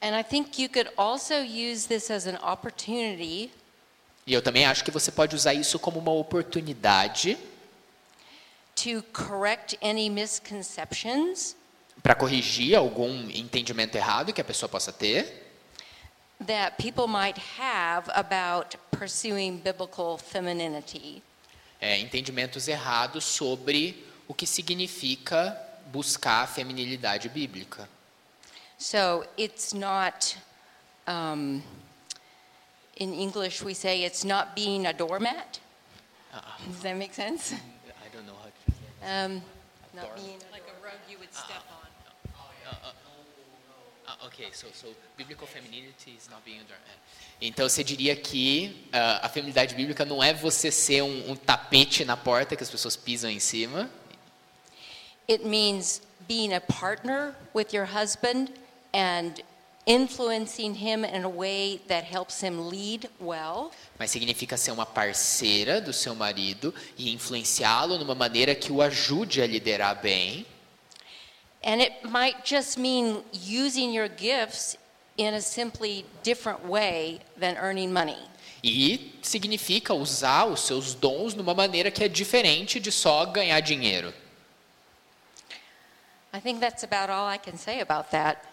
And 0.00 0.14
I 0.16 0.22
think 0.22 0.62
you 0.62 0.68
could 0.68 0.90
also 0.96 1.34
use 1.34 1.88
this 1.88 2.10
as 2.10 2.26
an 2.26 2.36
opportunity 2.42 3.50
E 4.26 4.32
eu 4.32 4.40
também 4.40 4.64
acho 4.64 4.84
que 4.84 4.90
você 4.90 5.10
pode 5.12 5.34
usar 5.36 5.52
isso 5.52 5.78
como 5.78 5.98
uma 5.98 6.12
oportunidade 6.12 7.36
to 8.76 9.02
correct 9.12 9.78
any 9.82 10.08
misconceptions 10.08 11.54
para 12.02 12.14
corrigir 12.14 12.76
algum 12.76 13.28
entendimento 13.30 13.96
errado 13.96 14.32
que 14.32 14.40
a 14.40 14.44
pessoa 14.44 14.68
possa 14.68 14.92
ter, 14.92 15.43
that 16.40 16.78
people 16.78 17.06
might 17.06 17.38
have 17.38 18.10
about 18.14 18.76
pursuing 18.90 19.58
biblical 19.58 20.18
femininity. 20.18 21.22
é, 21.80 21.98
entendimentos 21.98 22.66
errados 22.66 23.24
sobre 23.24 24.02
o 24.26 24.32
que 24.32 24.46
significa 24.46 25.54
buscar 25.92 26.44
a 26.44 26.46
feminilidade 26.46 27.28
bíblica. 27.28 27.86
So 28.78 29.26
it's 29.36 29.74
not, 29.74 30.36
um, 31.06 31.62
in 32.96 33.12
English, 33.12 33.62
we 33.62 33.74
say 33.74 34.02
it's 34.02 34.24
not 34.24 34.54
being 34.54 34.86
a 34.86 34.92
doormat. 34.92 35.60
Does 36.66 36.80
that 36.82 36.96
make 36.96 37.14
sense? 37.14 37.52
I 37.52 38.08
don't 38.12 38.26
know 38.26 38.34
how 38.42 38.48
to 38.48 38.54
Um, 39.06 39.42
not 39.94 40.16
being 40.16 40.40
a 40.40 40.50
Like 40.50 40.64
a 40.66 40.82
rug 40.82 40.98
you 41.08 41.18
would 41.18 41.32
step 41.34 41.62
on. 41.70 41.83
Ah, 44.20 44.26
ok, 44.26 44.48
so, 44.52 44.66
so 44.74 44.88
biblical 45.16 45.46
femininity 45.46 46.14
is 46.16 46.28
not 46.30 46.42
being 46.44 46.60
é. 46.60 46.94
Então 47.40 47.68
você 47.68 47.82
diria 47.82 48.14
que 48.14 48.86
ah, 48.92 49.20
a 49.26 49.28
feminilidade 49.28 49.74
bíblica 49.74 50.04
não 50.04 50.22
é 50.22 50.32
você 50.32 50.70
ser 50.70 51.02
um, 51.02 51.32
um 51.32 51.36
tapete 51.36 52.04
na 52.04 52.16
porta 52.16 52.56
que 52.56 52.62
as 52.62 52.70
pessoas 52.70 52.96
pisam 52.96 53.30
em 53.30 53.40
cima, 53.40 53.90
It 55.26 55.42
means 55.42 56.02
being 56.28 56.52
a 56.52 56.60
partner 56.60 57.34
with 57.54 57.72
your 57.72 57.86
husband 57.86 58.52
and 58.92 59.42
influencing 59.86 60.74
him 60.74 61.02
in 61.04 61.24
a 61.24 61.28
way 61.28 61.80
that 61.88 62.04
helps 62.04 62.42
him 62.42 62.68
lead 62.68 63.08
well. 63.18 63.70
mas 63.98 64.10
significa 64.10 64.56
ser 64.56 64.70
uma 64.70 64.84
parceira 64.84 65.80
do 65.80 65.92
seu 65.92 66.14
marido 66.14 66.74
e 66.98 67.10
influenciá-lo 67.12 67.98
numa 67.98 68.14
maneira 68.14 68.54
que 68.54 68.70
o 68.70 68.82
ajude 68.82 69.40
a 69.40 69.46
liderar 69.46 70.00
bem. 70.00 70.46
And 71.64 71.80
it 71.80 72.04
might 72.04 72.44
just 72.44 72.78
mean 72.78 73.24
using 73.32 73.90
your 73.90 74.06
gifts 74.06 74.76
in 75.16 75.32
a 75.32 75.40
simply 75.40 76.04
different 76.22 76.66
way 76.66 77.20
than 77.38 77.56
earning 77.56 77.90
money. 77.90 78.18
E 78.62 79.18
significa 79.22 79.94
usar 79.94 80.46
os 80.46 80.60
seus 80.60 80.94
dons 80.94 81.34
numa 81.34 81.54
maneira 81.54 81.90
que 81.90 82.04
é 82.04 82.08
diferente 82.08 82.78
de 82.78 82.92
só 82.92 83.24
ganhar 83.24 83.60
dinheiro. 83.60 84.12
I 86.32 86.40
think 86.40 86.60
that's 86.60 86.82
about 86.82 87.10
all 87.10 87.26
I 87.26 87.38
can 87.38 87.56
say 87.56 87.80
about 87.80 88.10
that. 88.10 88.44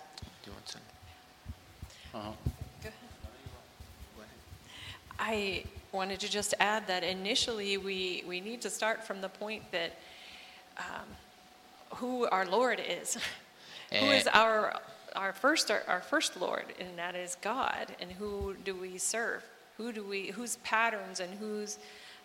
I 5.20 5.64
wanted 5.92 6.20
to 6.22 6.30
just 6.30 6.54
add 6.60 6.88
that 6.88 7.04
initially 7.04 7.78
we, 7.78 8.24
we 8.28 8.42
need 8.42 8.62
to 8.62 8.70
start 8.70 9.04
from 9.04 9.22
the 9.22 9.30
point 9.30 9.64
that 9.72 9.92
um, 10.78 11.06
who 12.00 12.28
our 12.30 12.46
Lord 12.46 12.80
is. 12.80 13.16
who 13.92 14.06
Eh. 14.12 14.18
is 14.20 14.28
our, 14.28 14.80
our, 15.16 15.34
first, 15.34 15.70
our, 15.72 15.84
our 15.88 16.02
first 16.02 16.38
Lord, 16.40 16.66
and 16.80 16.98
that 16.98 17.16
is 17.16 17.36
God. 17.42 17.88
And 18.02 18.12
who 18.20 18.56
do 18.64 18.74
we 18.76 18.98
serve? 18.98 19.44
Who 19.78 19.92
do 19.92 20.04
we, 20.04 20.32
whose 20.32 20.58
patterns 20.64 21.20
and 21.20 21.34
whose, 21.40 21.78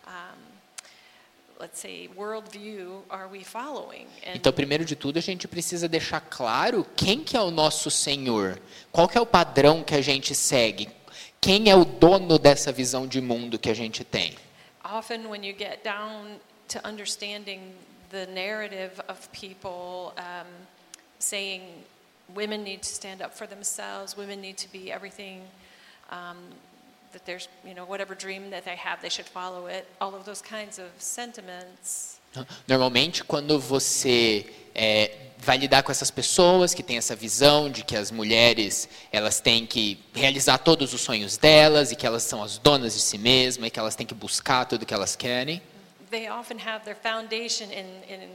um, 0.05 0.37
let's 1.59 1.79
say, 1.79 2.07
worldview 2.15 3.01
are 3.09 3.27
we 3.27 3.43
following? 3.43 4.05
And 4.25 4.35
Então, 4.35 4.53
primeiro 4.53 4.85
de 4.85 4.95
tudo, 4.95 5.17
a 5.17 5.21
gente 5.21 5.47
precisa 5.47 5.87
deixar 5.87 6.21
claro 6.21 6.85
quem 6.95 7.23
que 7.23 7.35
é 7.35 7.41
o 7.41 7.49
nosso 7.51 7.89
Senhor, 7.89 8.59
qual 8.91 9.07
que 9.07 9.17
é 9.17 9.21
o 9.21 9.25
padrão 9.25 9.83
que 9.83 9.95
a 9.95 10.01
gente 10.01 10.33
segue, 10.35 10.89
quem 11.41 11.69
é 11.69 11.75
o 11.75 11.83
dono 11.83 12.37
dessa 12.37 12.71
visão 12.71 13.07
de 13.07 13.19
mundo 13.21 13.57
que 13.59 13.69
a 13.69 13.73
gente 13.75 14.03
tem. 14.03 14.35
often 14.85 15.27
when 15.29 15.43
you 15.45 15.53
get 15.57 15.83
down 15.83 16.39
to 16.69 16.79
understanding 16.87 17.73
the 18.09 18.25
narrative 18.27 18.99
of 19.07 19.31
people 19.31 20.13
um, 20.17 20.47
saying 21.19 21.61
women 22.33 22.63
need 22.63 22.81
to 22.83 22.89
stand 22.89 23.21
up 23.21 23.33
for 23.33 23.47
themselves, 23.47 24.17
women 24.17 24.41
need 24.41 24.57
to 24.57 24.71
be 24.71 24.91
everything, 24.91 25.41
um, 26.11 26.37
that 27.13 27.25
there's, 27.25 27.47
you 27.65 27.73
know, 27.73 27.85
whatever 27.85 28.15
dream 28.15 28.49
that 28.49 28.65
they 28.65 28.75
have, 28.75 29.01
they 29.01 29.09
should 29.09 29.25
follow 29.25 29.67
it, 29.67 29.87
all 29.99 30.13
of 30.13 30.25
those 30.25 30.41
kinds 30.41 30.79
of 30.79 30.87
sentiments. 30.97 32.19
Normalmente, 32.67 33.23
quando 33.23 33.57
você 33.59 34.45
é, 34.75 35.11
vai 35.37 35.57
lidar 35.57 35.81
com 35.81 35.91
essas 35.91 36.11
pessoas 36.11 36.73
que 36.73 36.83
têm 36.83 36.97
essa 36.97 37.15
visão 37.15 37.69
de 37.69 37.83
que 37.83 37.95
as 37.95 38.11
mulheres 38.11 38.87
elas 39.11 39.39
têm 39.39 39.65
que 39.65 39.97
realizar 40.13 40.57
todos 40.59 40.93
os 40.93 41.01
sonhos 41.01 41.37
delas 41.37 41.91
e 41.91 41.95
que 41.95 42.05
elas 42.05 42.23
são 42.23 42.43
as 42.43 42.57
donas 42.57 42.93
de 42.93 42.99
si 42.99 43.17
mesmas 43.17 43.67
e 43.67 43.71
que 43.71 43.79
elas 43.79 43.95
têm 43.95 44.05
que 44.05 44.13
buscar 44.13 44.65
tudo 44.65 44.85
que 44.85 44.93
elas 44.93 45.15
querem, 45.15 45.61
They 46.09 46.27
often 46.27 46.59
have 46.59 46.85
their 46.85 46.95
foundation 46.95 47.71
in, 47.71 47.85
in 48.09 48.29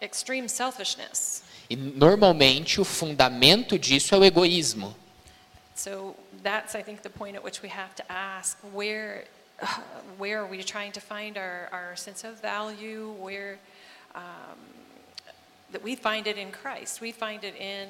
extreme 0.00 0.48
selfishness. 0.48 1.42
e 1.68 1.76
normalmente 1.76 2.80
o 2.80 2.84
fundamento 2.84 3.78
disso 3.78 4.14
é 4.14 4.18
o 4.18 4.24
egoísmo. 4.24 4.94
So 5.74 6.16
that's, 6.42 6.74
I 6.74 6.82
think, 6.82 7.02
the 7.02 7.10
point 7.10 7.36
at 7.36 7.44
which 7.44 7.60
we 7.62 7.68
have 7.68 7.94
to 7.96 8.04
ask 8.10 8.56
where, 8.72 9.24
where 10.18 10.42
are 10.42 10.46
we 10.46 10.62
trying 10.62 10.92
to 10.92 11.00
find 11.00 11.36
our, 11.36 11.68
our 11.72 11.96
sense 11.96 12.24
of 12.24 12.40
value? 12.40 13.14
Where 13.18 13.58
um, 14.14 14.58
that 15.72 15.82
we 15.82 15.96
find 15.96 16.26
it 16.26 16.38
in 16.38 16.52
Christ, 16.52 17.00
we 17.00 17.12
find 17.12 17.44
it 17.44 17.56
in 17.56 17.88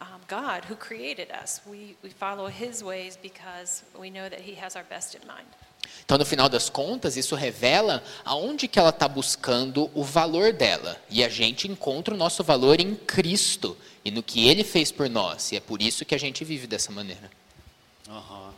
um, 0.00 0.20
God 0.28 0.64
who 0.66 0.76
created 0.76 1.30
us. 1.30 1.60
We, 1.66 1.96
we 2.02 2.10
follow 2.10 2.46
His 2.46 2.84
ways 2.84 3.18
because 3.20 3.82
we 3.98 4.10
know 4.10 4.28
that 4.28 4.40
He 4.40 4.54
has 4.54 4.76
our 4.76 4.84
best 4.84 5.14
in 5.14 5.26
mind. 5.26 5.48
Então, 6.04 6.18
no 6.18 6.26
final 6.26 6.48
das 6.48 6.68
contas, 6.68 7.16
isso 7.16 7.34
revela 7.34 8.02
aonde 8.24 8.66
que 8.66 8.78
ela 8.78 8.90
está 8.90 9.06
buscando 9.06 9.90
o 9.94 10.02
valor 10.02 10.52
dela. 10.52 11.00
E 11.08 11.22
a 11.22 11.28
gente 11.28 11.68
encontra 11.68 12.12
o 12.12 12.16
nosso 12.16 12.42
valor 12.42 12.80
em 12.80 12.94
Cristo 12.94 13.76
e 14.04 14.10
no 14.10 14.22
que 14.22 14.48
Ele 14.48 14.64
fez 14.64 14.90
por 14.90 15.08
nós. 15.08 15.52
E 15.52 15.56
é 15.56 15.60
por 15.60 15.80
isso 15.80 16.04
que 16.04 16.14
a 16.14 16.18
gente 16.18 16.44
vive 16.44 16.66
dessa 16.66 16.90
maneira. 16.90 17.30
Aham. 18.08 18.52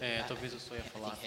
É, 0.00 0.22
talvez 0.28 0.52
eu 0.52 0.60
só 0.60 0.74
ia 0.74 0.84
falar. 0.84 1.18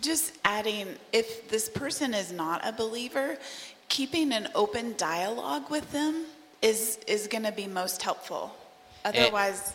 Just 0.00 0.32
adding, 0.42 0.96
if 1.12 1.48
this 1.48 1.68
person 1.68 2.14
is 2.14 2.32
not 2.32 2.66
a 2.66 2.72
believer, 2.72 3.38
keeping 3.88 4.32
an 4.32 4.48
open 4.54 4.94
dialogue 4.96 5.70
with 5.70 5.84
them 5.92 6.24
is, 6.60 6.98
is 7.06 7.28
going 7.28 7.44
to 7.44 7.52
be 7.52 7.68
most 7.68 8.02
helpful. 8.02 8.50
Otherwise, 9.04 9.74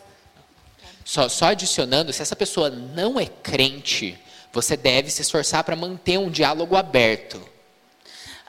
Só, 1.08 1.26
só 1.26 1.46
adicionando, 1.46 2.12
se 2.12 2.20
essa 2.20 2.36
pessoa 2.36 2.68
não 2.68 3.18
é 3.18 3.24
crente, 3.24 4.18
você 4.52 4.76
deve 4.76 5.08
se 5.10 5.22
esforçar 5.22 5.64
para 5.64 5.74
manter 5.74 6.18
um 6.18 6.28
diálogo 6.30 6.76
aberto. 6.76 7.40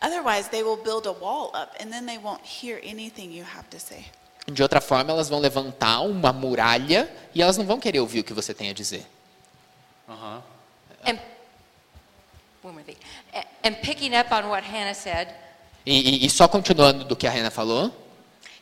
otherwise 0.02 0.50
they 0.50 0.62
will 0.62 0.76
build 0.76 1.08
a 1.08 1.12
wall 1.14 1.52
up 1.56 1.72
and 1.82 1.90
then 1.90 2.06
they 2.06 2.18
won't 2.18 2.42
hear 2.44 2.78
anything 2.84 3.32
you 3.34 3.46
have 3.56 3.64
to 3.70 3.80
say. 3.80 4.04
De 4.46 4.62
outra 4.62 4.82
forma, 4.82 5.10
elas 5.14 5.30
vão 5.30 5.40
levantar 5.40 6.02
uma 6.02 6.34
muralha 6.34 7.10
e 7.34 7.42
elas 7.42 7.56
não 7.56 7.66
vão 7.66 7.80
querer 7.80 8.02
ouvir 8.02 8.20
o 8.20 8.24
que 8.26 8.34
você 8.34 8.54
tem 8.54 8.70
a 8.70 8.74
dizer. 8.74 9.06
Aham. 10.10 10.44
And, 11.06 11.18
one 12.62 12.74
more 12.74 12.84
thing. 12.84 12.98
A- 13.34 13.46
And 13.64 13.76
picking 13.76 14.18
up 14.20 14.34
on 14.34 14.50
what 14.50 14.68
Hannah 14.68 14.94
said, 14.94 15.30
E, 15.86 16.24
e- 16.24 16.26
e 16.26 16.30
só 16.30 16.46
continuando 16.46 17.06
do 17.06 17.16
que 17.16 17.26
a 17.26 17.30
Rena 17.32 17.50
falou, 17.50 17.90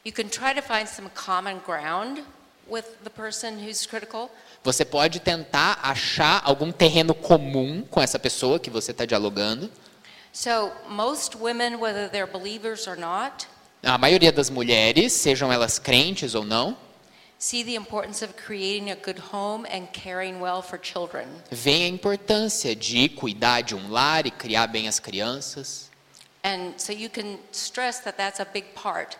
you 0.06 0.14
can 0.14 0.28
try 0.30 0.54
to 0.54 0.62
find 0.62 0.88
some 0.88 1.10
common 1.16 1.58
ground 1.66 2.24
with 2.70 2.86
the 3.04 3.10
person 3.10 3.58
who's 3.60 3.86
critical. 3.86 4.30
você 4.64 4.84
pode 4.84 5.20
tentar 5.20 5.80
achar 5.82 6.42
algum 6.44 6.72
terreno 6.72 7.14
comum 7.14 7.84
com 7.90 8.02
essa 8.02 8.20
pessoa 8.20 8.60
que 8.60 8.70
você 8.70 8.92
está 8.92 9.06
dialogando. 9.06 9.72
So, 10.34 10.72
most 10.90 11.36
women, 11.38 11.76
whether 11.80 12.10
they're 12.10 12.32
believers 12.32 12.88
or 12.88 12.98
not, 12.98 13.48
A 13.84 13.98
maioria 13.98 14.32
das 14.32 14.50
mulheres, 14.50 15.14
sejam 15.14 15.52
elas 15.54 15.80
crentes 15.80 16.36
ou 16.36 16.44
não, 16.44 16.76
see 17.40 17.64
the 17.64 17.76
importance 17.76 18.24
of 18.26 18.34
creating 18.34 18.92
a 18.92 18.96
good 18.96 19.22
home 19.32 19.66
and 19.72 19.88
caring 19.94 20.42
well 20.42 20.62
for 20.62 20.80
children. 20.80 21.28
veem 21.52 21.86
a 21.86 21.88
importância 21.88 22.76
de 22.76 23.08
cuidar 23.10 23.62
de 23.62 23.76
um 23.76 23.90
lar 23.90 24.26
e 24.26 24.32
criar 24.32 24.68
bem 24.68 24.88
as 24.88 25.00
crianças. 25.00 25.90
And 26.44 26.74
so 26.78 26.92
you 26.92 27.10
can 27.10 27.38
stress 27.52 28.00
that 28.02 28.18
that's 28.18 28.40
a 28.40 28.46
big 28.46 28.66
part 28.74 29.18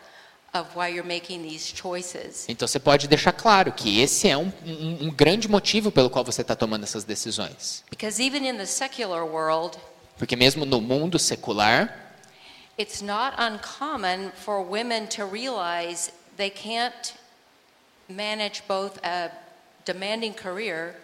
of 0.54 0.68
why 0.74 0.88
you're 0.88 1.06
making 1.06 1.42
these 1.42 1.72
choices. 1.74 2.46
Então 2.48 2.66
você 2.66 2.78
pode 2.78 3.06
deixar 3.06 3.32
claro 3.32 3.72
que 3.72 4.00
esse 4.00 4.28
é 4.28 4.36
um, 4.36 4.52
um, 4.64 5.06
um 5.06 5.10
grande 5.10 5.48
motivo 5.48 5.90
pelo 5.90 6.08
qual 6.08 6.24
você 6.24 6.42
está 6.42 6.54
tomando 6.56 6.84
essas 6.84 7.04
decisões. 7.04 7.84
Because 7.90 8.22
even 8.22 8.48
in 8.48 8.56
the 8.56 8.66
secular 8.66 9.24
world, 9.24 9.78
Porque 10.16 10.34
mesmo 10.34 10.64
no 10.64 10.80
mundo 10.80 11.18
secular, 11.18 11.94
it's 12.78 13.00
not 13.00 13.36
uncommon 13.38 14.32
for 14.32 14.60
women 14.60 15.06
to 15.06 15.24
realize 15.24 16.10
they 16.36 16.50
can't 16.50 17.14
manage 18.08 18.62
both 18.66 18.98
a 19.04 19.30
demanding 19.84 20.32
career 20.32 20.94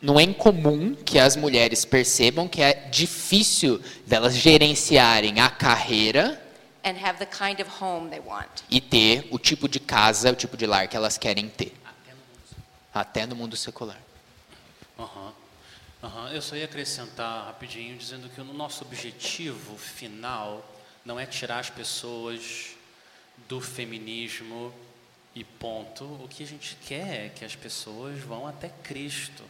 não 0.00 0.18
é 0.18 0.24
incomum 0.24 0.94
que 0.94 1.18
as 1.18 1.36
mulheres 1.36 1.84
percebam 1.84 2.48
que 2.48 2.60
é 2.60 2.72
difícil 2.90 3.80
delas 4.06 4.34
gerenciarem 4.34 5.40
a 5.40 5.48
carreira 5.48 6.41
and 6.84 6.96
have 7.02 7.18
the 7.18 7.26
kind 7.26 7.60
of 7.60 7.70
home 7.82 8.10
they 8.10 8.20
want. 8.20 8.62
e 8.70 8.80
ter 8.80 9.28
o 9.30 9.38
tipo 9.38 9.68
de 9.68 9.78
casa, 9.80 10.30
o 10.30 10.34
tipo 10.34 10.56
de 10.56 10.66
lar 10.66 10.88
que 10.88 10.96
elas 10.96 11.16
querem 11.18 11.48
ter. 11.48 11.74
Até 12.94 13.26
no 13.26 13.34
mundo 13.34 13.56
secular. 13.56 13.98
Aham. 14.98 15.32
Aham. 16.02 16.30
Eu 16.32 16.42
só 16.42 16.56
ia 16.56 16.64
acrescentar 16.64 17.46
rapidinho, 17.46 17.96
dizendo 17.96 18.28
que 18.28 18.40
o 18.40 18.44
nosso 18.44 18.84
objetivo 18.84 19.78
final 19.78 20.64
não 21.04 21.18
é 21.18 21.24
tirar 21.24 21.60
as 21.60 21.70
pessoas 21.70 22.70
do 23.48 23.60
feminismo 23.60 24.72
e 25.34 25.42
ponto. 25.44 26.04
O 26.04 26.28
que 26.28 26.42
a 26.42 26.46
gente 26.46 26.76
quer 26.86 27.26
é 27.26 27.28
que 27.28 27.44
as 27.44 27.56
pessoas 27.56 28.18
vão 28.20 28.46
até 28.46 28.68
Cristo. 28.82 29.44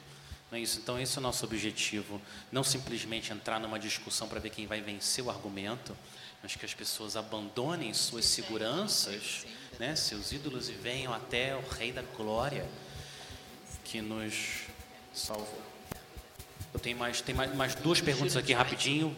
Não 0.50 0.58
é 0.58 0.60
isso? 0.60 0.78
Então, 0.78 1.00
esse 1.00 1.16
é 1.16 1.20
o 1.20 1.22
nosso 1.22 1.44
objetivo. 1.44 2.20
Não 2.52 2.62
simplesmente 2.62 3.32
entrar 3.32 3.58
numa 3.58 3.78
discussão 3.78 4.28
para 4.28 4.38
ver 4.38 4.50
quem 4.50 4.66
vai 4.66 4.80
vencer 4.80 5.24
o 5.24 5.30
argumento, 5.30 5.96
mas 6.42 6.56
que 6.56 6.64
as 6.64 6.74
pessoas 6.74 7.16
abandonem 7.16 7.94
suas 7.94 8.24
seguranças, 8.24 9.46
né, 9.78 9.94
seus 9.94 10.32
ídolos 10.32 10.68
e 10.68 10.72
venham 10.72 11.14
até 11.14 11.56
o 11.56 11.60
Rei 11.60 11.92
da 11.92 12.02
Glória 12.02 12.68
que 13.84 14.00
nos 14.00 14.64
salvou. 15.14 15.62
Eu 16.74 16.80
tenho 16.80 16.96
mais, 16.96 17.20
tem 17.20 17.34
mais, 17.34 17.54
mais 17.54 17.74
duas 17.74 18.00
perguntas 18.00 18.36
aqui 18.36 18.52
rapidinho. 18.52 19.14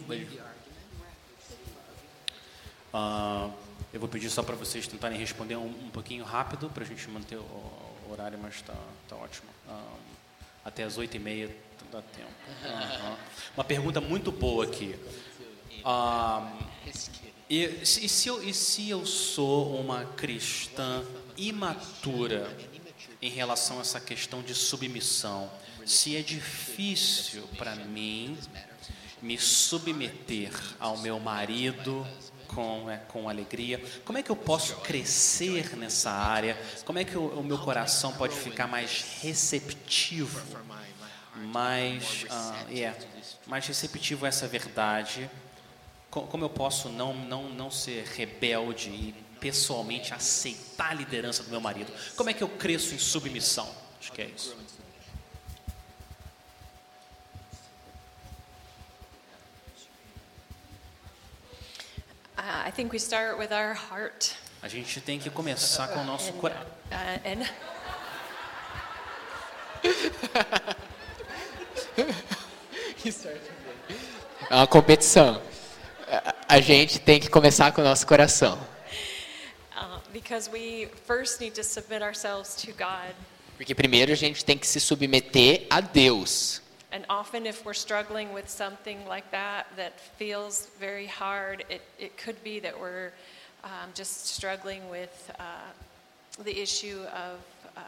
Ah, 2.92 3.50
eu 3.92 4.00
vou 4.00 4.08
pedir 4.08 4.28
só 4.28 4.42
para 4.42 4.56
vocês 4.56 4.86
tentarem 4.86 5.18
responder 5.18 5.56
um, 5.56 5.66
um 5.66 5.90
pouquinho 5.90 6.24
rápido 6.24 6.68
para 6.68 6.82
a 6.82 6.86
gente 6.86 7.08
manter 7.08 7.36
o, 7.36 7.40
o 7.40 8.08
horário, 8.10 8.38
mas 8.40 8.56
está 8.56 8.74
tá 9.08 9.16
ótimo. 9.16 9.48
Ah, 9.68 9.94
até 10.64 10.82
as 10.82 10.98
oito 10.98 11.16
e 11.16 11.20
meia 11.20 11.56
dá 11.92 12.02
tempo. 12.02 12.30
Aham. 12.66 13.16
Uma 13.56 13.64
pergunta 13.64 14.00
muito 14.00 14.32
boa 14.32 14.64
aqui. 14.64 14.98
Ah, 15.84 16.52
e, 17.48 17.64
e 17.82 18.08
se 18.08 18.28
eu, 18.28 18.42
e 18.42 18.54
se 18.54 18.88
eu 18.88 19.04
sou 19.04 19.78
uma 19.78 20.04
cristã 20.04 21.04
imatura 21.36 22.56
em 23.20 23.30
relação 23.30 23.78
a 23.78 23.80
essa 23.82 24.00
questão 24.00 24.42
de 24.42 24.54
submissão? 24.54 25.50
Se 25.84 26.16
é 26.16 26.22
difícil 26.22 27.42
para 27.58 27.74
mim 27.76 28.38
me 29.20 29.38
submeter 29.38 30.52
ao 30.80 30.98
meu 30.98 31.18
marido 31.18 32.06
com, 32.46 32.90
é, 32.90 32.96
com 32.96 33.28
alegria, 33.28 33.82
como 34.04 34.18
é 34.18 34.22
que 34.22 34.30
eu 34.30 34.36
posso 34.36 34.76
crescer 34.76 35.76
nessa 35.76 36.10
área? 36.10 36.58
Como 36.84 36.98
é 36.98 37.04
que 37.04 37.16
o, 37.16 37.26
o 37.38 37.42
meu 37.42 37.58
coração 37.58 38.12
pode 38.12 38.34
ficar 38.34 38.66
mais 38.66 39.20
receptivo? 39.20 40.40
Mais, 41.36 42.24
ah, 42.30 42.64
é, 42.70 42.94
mais 43.46 43.66
receptivo 43.66 44.24
a 44.24 44.28
essa 44.28 44.46
verdade? 44.46 45.28
Co- 46.14 46.22
Como 46.28 46.44
eu 46.44 46.48
posso 46.50 46.88
não, 46.88 47.12
não, 47.12 47.48
não 47.48 47.70
ser 47.72 48.04
rebelde 48.04 48.88
e 48.88 49.12
pessoalmente 49.40 50.14
aceitar 50.14 50.90
a 50.92 50.94
liderança 50.94 51.42
do 51.42 51.50
meu 51.50 51.60
marido? 51.60 51.92
Como 52.14 52.30
é 52.30 52.32
que 52.32 52.40
eu 52.42 52.48
cresço 52.48 52.94
em 52.94 52.98
submissão? 53.00 53.68
Acho 54.00 54.12
que 54.12 54.22
é 54.22 54.26
isso. 54.26 54.56
Uh, 62.38 62.62
I 62.66 62.70
think 62.70 62.92
we 62.92 62.98
start 62.98 63.38
with 63.38 63.52
our 63.52 63.74
heart. 63.74 64.34
A 64.62 64.68
gente 64.68 65.00
tem 65.00 65.18
que 65.18 65.30
começar 65.30 65.88
com 65.88 66.00
o 66.00 66.04
nosso 66.04 66.32
coração. 66.34 66.64
uh, 66.92 67.20
and 67.28 67.44
É 74.50 74.54
uma 74.54 74.66
competição. 74.66 75.40
A- 76.48 76.60
gente 76.60 76.98
tem 77.00 77.18
que 77.20 77.28
começar 77.28 77.72
com 77.72 77.80
o 77.80 77.84
nosso 77.84 78.06
coração. 78.06 78.58
uh, 79.76 80.00
because 80.12 80.48
we 80.50 80.88
first 81.06 81.40
need 81.40 81.54
to 81.54 81.64
submit 81.64 82.02
ourselves 82.02 82.54
to 82.56 82.72
God. 82.72 83.14
Porque 83.56 83.74
primeiro 83.74 84.12
a 84.12 84.16
gente 84.16 84.44
tem 84.44 84.58
que 84.58 84.66
se 84.66 84.80
submeter 84.80 85.66
a 85.70 85.80
Deus. 85.80 86.60
And 86.92 87.04
often, 87.08 87.46
if 87.46 87.64
we're 87.64 87.74
struggling 87.74 88.32
with 88.32 88.48
something 88.48 89.04
like 89.08 89.28
that 89.32 89.66
that 89.76 89.94
feels 90.16 90.68
very 90.78 91.06
hard, 91.06 91.64
it, 91.68 91.82
it 91.98 92.16
could 92.16 92.36
be 92.44 92.60
that 92.60 92.78
we're 92.78 93.10
um, 93.64 93.90
just 93.94 94.26
struggling 94.28 94.88
with 94.88 95.10
uh, 95.40 95.72
the 96.44 96.56
issue 96.60 97.00
of 97.12 97.40
uh, 97.76 97.80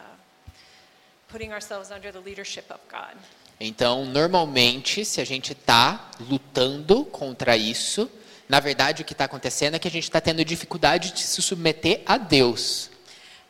putting 1.28 1.52
ourselves 1.52 1.92
under 1.92 2.10
the 2.10 2.20
leadership 2.20 2.64
of 2.70 2.80
God. 2.88 3.14
Então, 3.58 4.04
normalmente, 4.04 5.04
se 5.04 5.20
a 5.20 5.24
gente 5.24 5.52
está 5.52 6.10
lutando 6.20 7.04
contra 7.06 7.56
isso, 7.56 8.10
na 8.48 8.60
verdade 8.60 9.02
o 9.02 9.04
que 9.04 9.12
está 9.14 9.24
acontecendo 9.24 9.74
é 9.74 9.78
que 9.78 9.88
a 9.88 9.90
gente 9.90 10.04
está 10.04 10.20
tendo 10.20 10.44
dificuldade 10.44 11.12
de 11.12 11.20
se 11.20 11.40
submeter 11.40 12.02
a 12.04 12.18
Deus. 12.18 12.90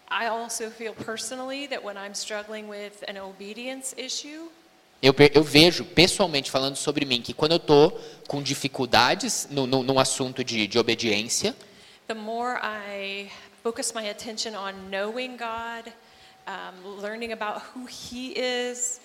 I 0.09 0.27
also 0.29 0.71
feel 0.71 0.95
personally 0.95 1.67
that 1.69 1.85
when 1.85 1.97
I'm 1.97 2.15
struggling 2.15 2.69
with 2.69 3.03
an 3.09 3.21
obedience 3.21 3.95
issue, 3.99 4.49
Eu, 5.03 5.15
eu 5.35 5.43
vejo, 5.43 5.85
pessoalmente 5.85 6.51
falando 6.51 6.77
sobre 6.77 7.05
mim, 7.05 7.21
que 7.21 7.35
quando 7.35 7.53
eu 7.53 7.59
estou 7.59 8.01
com 8.27 8.43
dificuldades 8.43 9.47
no, 9.51 9.67
no, 9.67 9.83
num 9.83 9.99
assunto 9.99 10.43
de, 10.43 10.67
de 10.67 10.79
obediência, 10.79 11.55
the 12.09 12.15
more 12.15 12.59
I 12.63 13.31
focus 13.63 13.93
my 13.93 14.09
attention 14.09 14.55
on 14.55 14.73
knowing 14.91 15.37
God, 15.37 15.93
um, 16.47 17.01
learning 17.03 17.33
about 17.33 17.63
who 17.75 17.87
He 17.87 18.33
is, 18.37 19.01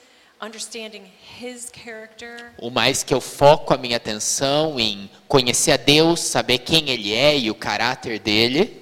o 2.57 2.69
mais 2.71 3.03
que 3.03 3.13
eu 3.13 3.21
foco 3.21 3.73
a 3.73 3.77
minha 3.77 3.97
atenção 3.97 4.79
em 4.79 5.09
conhecer 5.27 5.71
a 5.71 5.77
Deus, 5.77 6.19
saber 6.19 6.59
quem 6.59 6.89
Ele 6.89 7.13
é 7.13 7.37
e 7.37 7.51
o 7.51 7.55
caráter 7.55 8.19
dele, 8.19 8.81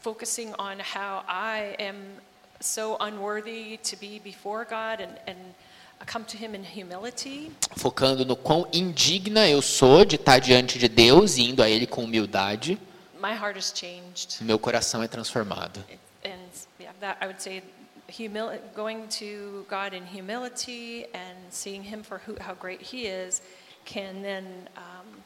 focusing 0.00 0.52
on 0.58 0.78
how 0.94 1.24
I 1.28 1.76
am 1.78 1.96
so 2.60 2.96
unworthy 3.00 3.76
to 3.78 3.96
be 3.96 4.20
before 4.20 4.64
God 4.64 5.00
and, 5.00 5.18
and 5.26 5.36
come 6.06 6.24
to 6.24 6.36
Him 6.36 6.54
in 6.54 6.64
humility, 6.64 7.50
focando 7.76 8.24
no 8.24 8.36
quão 8.36 8.66
indigna 8.72 9.48
eu 9.48 9.60
sou 9.60 10.04
de 10.04 10.16
estar 10.16 10.38
diante 10.38 10.78
de 10.78 10.88
Deus 10.88 11.36
e 11.36 11.42
indo 11.42 11.62
a 11.62 11.68
Ele 11.68 11.86
com 11.86 12.04
humildade, 12.04 12.78
my 13.20 13.32
heart 13.32 13.58
is 13.58 13.72
changed. 13.74 14.42
meu 14.42 14.58
coração 14.58 15.02
é 15.02 15.08
transformado. 15.08 15.84
And 16.24 16.38
yeah, 16.80 16.94
that 17.00 17.18
I 17.22 17.26
would 17.26 17.42
say, 17.42 17.62
humil- 18.08 18.60
going 18.74 19.06
to 19.18 19.64
God 19.68 19.92
in 19.94 20.04
humility 20.06 21.06
and 21.14 21.36
seeing 21.50 21.82
Him 21.82 22.02
for 22.02 22.18
who, 22.26 22.36
how 22.40 22.54
great 22.54 22.80
He 22.82 23.06
is 23.06 23.40
can 23.84 24.22
then 24.22 24.44
um, 24.76 25.22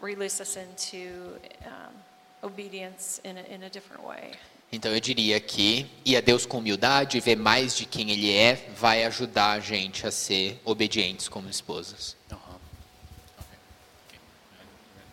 release 0.00 0.40
us 0.40 0.56
into 0.56 1.36
um, 1.66 1.92
obedience 2.42 3.20
in 3.24 3.36
a, 3.38 3.42
in 3.54 3.62
a 3.64 3.68
different 3.70 4.02
way. 4.04 4.32
Então 4.72 4.92
eu 4.92 5.00
diria 5.00 5.38
que 5.40 5.86
ir 6.04 6.16
a 6.16 6.20
Deus 6.20 6.44
com 6.44 6.58
humildade 6.58 7.16
e 7.16 7.20
ver 7.20 7.36
mais 7.36 7.76
de 7.76 7.86
quem 7.86 8.10
Ele 8.10 8.32
é 8.36 8.54
vai 8.76 9.04
ajudar 9.04 9.52
a 9.52 9.60
gente 9.60 10.06
a 10.06 10.10
ser 10.10 10.60
obedientes 10.64 11.28
como 11.28 11.48
esposas. 11.48 12.16
Aham. 12.30 12.58
Ok. 13.38 13.46
Ok. 14.10 14.18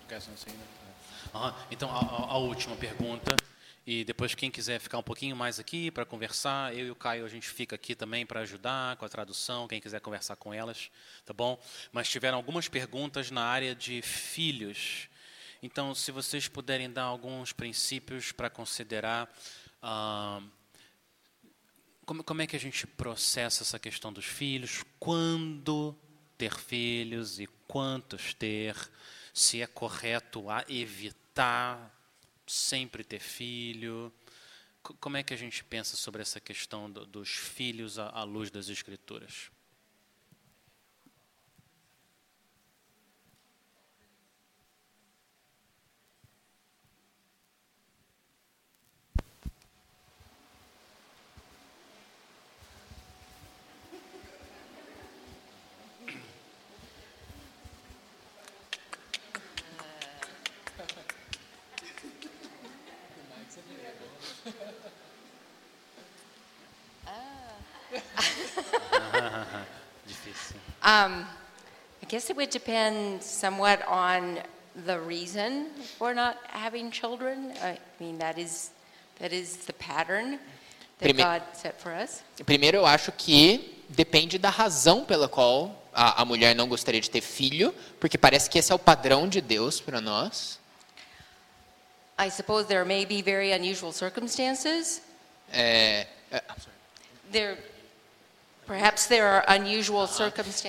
Quer 0.10 0.16
essa 0.16 0.30
ainda? 0.48 0.64
Aham. 1.36 1.56
Então, 1.72 1.90
a, 1.90 2.00
a- 2.00 2.32
a 2.34 2.38
última 2.38 2.76
pergunta. 2.76 3.36
E 3.86 4.06
depois, 4.06 4.34
quem 4.34 4.50
quiser 4.50 4.80
ficar 4.80 4.98
um 4.98 5.04
pouquinho 5.04 5.36
mais 5.36 5.60
aqui 5.60 5.92
para 5.92 6.06
conversar, 6.06 6.74
eu 6.74 6.88
e 6.88 6.92
o 6.92 6.96
Caio, 6.96 7.26
a 7.26 7.30
gente 7.30 7.50
fica 7.50 7.76
aqui 7.76 7.94
também 7.94 8.26
para 8.26 8.40
ajudar 8.40 8.96
com 8.96 9.04
a 9.04 9.10
tradução, 9.10 9.68
quem 9.68 9.82
quiser 9.82 10.00
conversar 10.00 10.38
com 10.38 10.54
elas, 10.54 10.90
tá 11.26 11.34
bom? 11.34 11.62
Mas 11.92 12.08
tiveram 12.08 12.38
algumas 12.38 12.70
perguntas 12.70 13.30
na 13.30 13.44
área 13.44 13.76
de 13.76 14.02
filhos. 14.02 15.10
Então, 15.62 15.94
se 15.94 16.12
vocês 16.12 16.48
puderem 16.48 16.90
dar 16.90 17.04
alguns 17.04 17.52
princípios 17.52 18.32
para 18.32 18.50
considerar. 18.50 19.30
ah, 19.82 20.42
como, 22.06 22.24
como 22.24 22.42
é 22.42 22.48
que 22.48 22.56
a 22.56 22.60
gente 22.60 22.86
processa 22.86 23.64
essa 23.64 23.80
questão 23.80 24.12
dos 24.12 24.26
filhos? 24.26 24.84
Quando 25.00 25.96
ter 26.38 26.58
filhos 26.58 27.40
e 27.40 27.48
quantos 27.68 28.34
ter? 28.34 28.76
Se 29.34 29.62
é 29.62 29.68
correto 29.68 30.50
a 30.50 30.66
evitar 30.68 32.03
sempre 32.54 33.04
ter 33.04 33.20
filho? 33.20 34.14
Co- 34.84 34.96
Como 34.96 35.18
é 35.18 35.24
que 35.24 35.34
a 35.34 35.38
gente 35.38 35.64
pensa 35.64 35.96
sobre 35.98 36.22
essa 36.22 36.40
questão 36.40 36.90
do- 36.92 37.06
dos 37.06 37.30
filhos 37.30 37.98
à 38.00 38.24
luz 38.24 38.52
das 38.52 38.70
Escrituras? 38.70 39.50
Difícil. 70.06 70.73
Um, 70.84 71.26
I 72.02 72.06
guess 72.08 72.30
it 72.30 72.36
would 72.36 72.50
depend 72.50 73.24
somewhat 73.24 73.82
on 73.88 74.40
the 74.86 75.00
reason 75.00 75.68
for 75.98 76.14
not 76.14 76.38
having 76.48 76.92
children. 76.92 77.54
I 77.62 77.78
mean, 78.00 78.18
that 78.20 78.38
is, 78.38 78.72
that 79.20 79.32
is 79.32 79.58
the 79.66 79.74
pattern 79.74 80.40
that 81.00 81.16
Prime- 81.16 81.18
God 81.18 81.42
set 81.54 81.80
for 81.80 81.94
us. 81.94 82.22
Primeiro, 82.46 82.78
eu 82.78 82.86
acho 82.86 83.12
que 83.14 83.82
depende 83.90 84.38
da 84.38 84.50
razão 84.50 85.06
pela 85.06 85.30
qual 85.30 85.74
a, 85.94 86.22
a 86.22 86.26
mulher 86.26 86.56
não 86.56 86.68
gostaria 86.68 87.00
de 87.00 87.10
ter 87.10 87.22
filho, 87.22 87.74
porque 88.00 88.18
parece 88.18 88.50
que 88.50 88.58
esse 88.60 88.72
é 88.72 88.76
o 88.76 88.80
padrão 88.80 89.28
de 89.28 89.40
Deus 89.40 89.80
para 89.80 90.02
nós. 90.02 90.60
I 92.20 92.30
suppose 92.30 92.68
there 92.68 92.84
may 92.86 93.06
be 93.06 93.22
very 93.22 93.54
unusual 93.54 93.92
circumstances. 93.94 95.02
É, 95.52 96.08
é, 96.32 96.44
There, 97.32 97.58
perhaps 97.58 97.58
there 97.58 97.58
are 97.58 97.62
unusual 98.36 98.53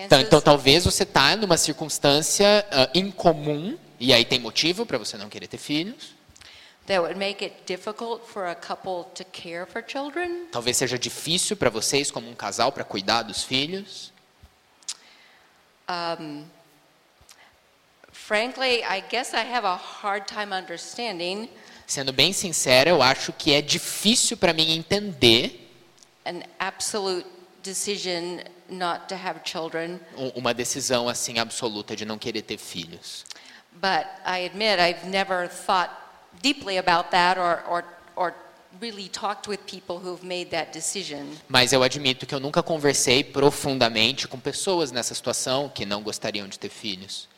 então, 0.04 0.20
então, 0.20 0.40
talvez 0.40 0.84
você 0.84 1.04
está 1.04 1.36
numa 1.36 1.56
circunstância 1.56 2.66
ah, 2.70 2.90
incomum, 2.94 3.78
e 4.00 4.12
aí 4.12 4.24
tem 4.24 4.40
motivo 4.40 4.84
para 4.84 4.98
você 4.98 5.16
não 5.16 5.28
querer 5.28 5.46
ter 5.46 5.58
filhos. 5.58 6.14
that 6.86 7.00
would 7.00 7.16
make 7.16 7.42
it 7.42 7.64
difficult 7.64 8.26
for 8.26 8.46
a 8.46 8.54
couple 8.54 9.04
to 9.14 9.24
care 9.32 9.64
for 9.64 9.80
children. 9.80 10.46
Talvez 10.52 10.76
seja 10.76 10.98
difícil 10.98 11.56
para 11.56 11.70
vocês, 11.70 12.10
como 12.10 12.28
um 12.28 12.34
casal, 12.34 12.72
para 12.72 12.84
cuidar 12.84 13.22
dos 13.22 13.42
filhos. 13.42 14.12
Um, 15.88 16.44
frankly, 18.12 18.82
I 18.82 19.02
guess 19.08 19.32
I 19.32 19.44
have 19.44 19.64
a 19.66 19.76
hard 19.76 20.26
time 20.26 20.52
understanding 20.52 21.48
Sendo 21.86 22.12
bem 22.12 22.32
sincera, 22.32 22.88
eu 22.88 23.02
acho 23.02 23.32
que 23.32 23.52
é 23.52 23.60
difícil 23.60 24.36
para 24.36 24.54
mim 24.54 24.72
entender 24.74 25.70
an 26.24 26.40
absolute 26.58 27.28
decision 27.64 28.40
not 28.68 29.08
to 29.08 29.14
have 29.16 29.40
children, 29.44 29.98
um- 30.16 30.32
uma 30.36 30.52
decisão 30.54 31.08
assim 31.08 31.38
absoluta 31.38 31.96
de 31.96 32.04
não 32.04 32.18
querer 32.18 32.42
ter 32.42 32.58
filhos. 32.58 33.24
but 33.80 34.06
I 34.24 34.46
admit 34.46 34.78
I've 34.80 35.04
never 35.08 35.48
thought 35.48 35.90
deeply 36.40 36.78
about 36.78 37.10
that 37.10 37.38
or, 37.40 37.62
or, 37.68 37.84
or 38.16 38.34
really 38.80 39.08
talked 39.08 39.48
with 39.48 39.58
people 39.66 39.96
who've 39.98 40.24
made 40.24 40.50
that 40.50 40.72
decision. 40.72 41.26
Mas 41.48 41.72
eu 41.72 41.82
admito 41.82 42.24
que 42.26 42.34
eu 42.34 42.40
nunca 42.40 42.62
conversei 42.62 43.22
profundamente 43.24 44.26
com 44.28 44.38
pessoas 44.38 44.90
nessa 44.92 45.14
situação 45.14 45.68
que 45.68 45.84
não 45.84 46.02
gostariam 46.02 46.46
de 46.48 46.58
ter 46.58 46.68
filhos. 46.70 47.28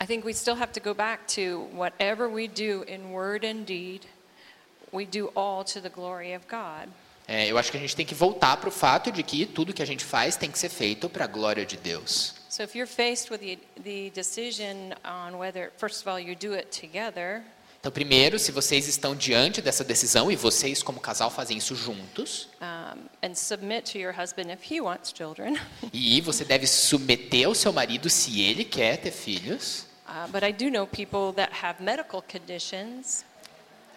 I 0.00 0.04
think 0.06 0.24
we 0.24 0.32
still 0.34 0.56
have 0.56 0.72
to 0.74 0.80
go 0.80 0.92
back 0.94 1.26
to 1.34 1.68
whatever 1.74 2.28
we 2.28 2.48
do 2.48 2.84
in 2.86 3.12
word 3.12 3.44
and 3.44 3.64
deed, 3.64 4.02
É, 7.28 7.46
eu 7.50 7.58
acho 7.58 7.70
que 7.70 7.76
a 7.76 7.80
gente 7.80 7.96
tem 7.96 8.06
que 8.06 8.14
voltar 8.14 8.56
para 8.56 8.68
o 8.68 8.72
fato 8.72 9.10
de 9.10 9.22
que 9.22 9.46
tudo 9.46 9.74
que 9.74 9.82
a 9.82 9.86
gente 9.86 10.04
faz 10.04 10.36
tem 10.36 10.50
que 10.50 10.58
ser 10.58 10.68
feito 10.68 11.08
para 11.08 11.24
a 11.24 11.26
glória 11.26 11.66
de 11.66 11.76
Deus. 11.76 12.34
So 12.48 12.62
if 12.62 12.74
you're 12.74 12.90
faced 12.90 13.30
with 13.30 13.40
the, 13.40 13.58
the 13.82 14.10
decision 14.10 14.92
on 15.04 15.36
whether, 15.36 15.72
first 15.76 16.00
of 16.00 16.08
all, 16.08 16.20
you 16.20 16.36
do 16.36 16.54
it 16.54 16.68
together, 16.68 17.42
Então, 17.86 17.92
primeiro, 17.92 18.36
se 18.36 18.50
vocês 18.50 18.88
estão 18.88 19.14
diante 19.14 19.62
dessa 19.62 19.84
decisão 19.84 20.28
e 20.28 20.34
vocês, 20.34 20.82
como 20.82 20.98
casal, 20.98 21.30
fazem 21.30 21.56
isso 21.56 21.76
juntos, 21.76 22.48
um, 22.60 23.04
and 23.22 23.34
submit 23.36 23.92
to 23.92 23.96
your 23.96 24.12
husband 24.12 24.52
if 24.52 24.72
he 24.72 24.80
wants 24.80 25.12
children. 25.16 25.56
e 25.92 26.20
você 26.20 26.44
deve 26.44 26.66
submeter 26.66 27.46
ao 27.46 27.54
seu 27.54 27.72
marido 27.72 28.10
se 28.10 28.40
ele 28.40 28.64
quer 28.64 28.96
ter 28.96 29.12
filhos. 29.12 29.86
Uh, 30.08 30.26
but 30.32 30.42
I 30.42 30.52
do 30.52 30.68
know 30.68 30.84
people 30.84 31.32
that 31.36 31.52
have 31.64 31.80
medical 31.80 32.20
conditions 32.22 33.24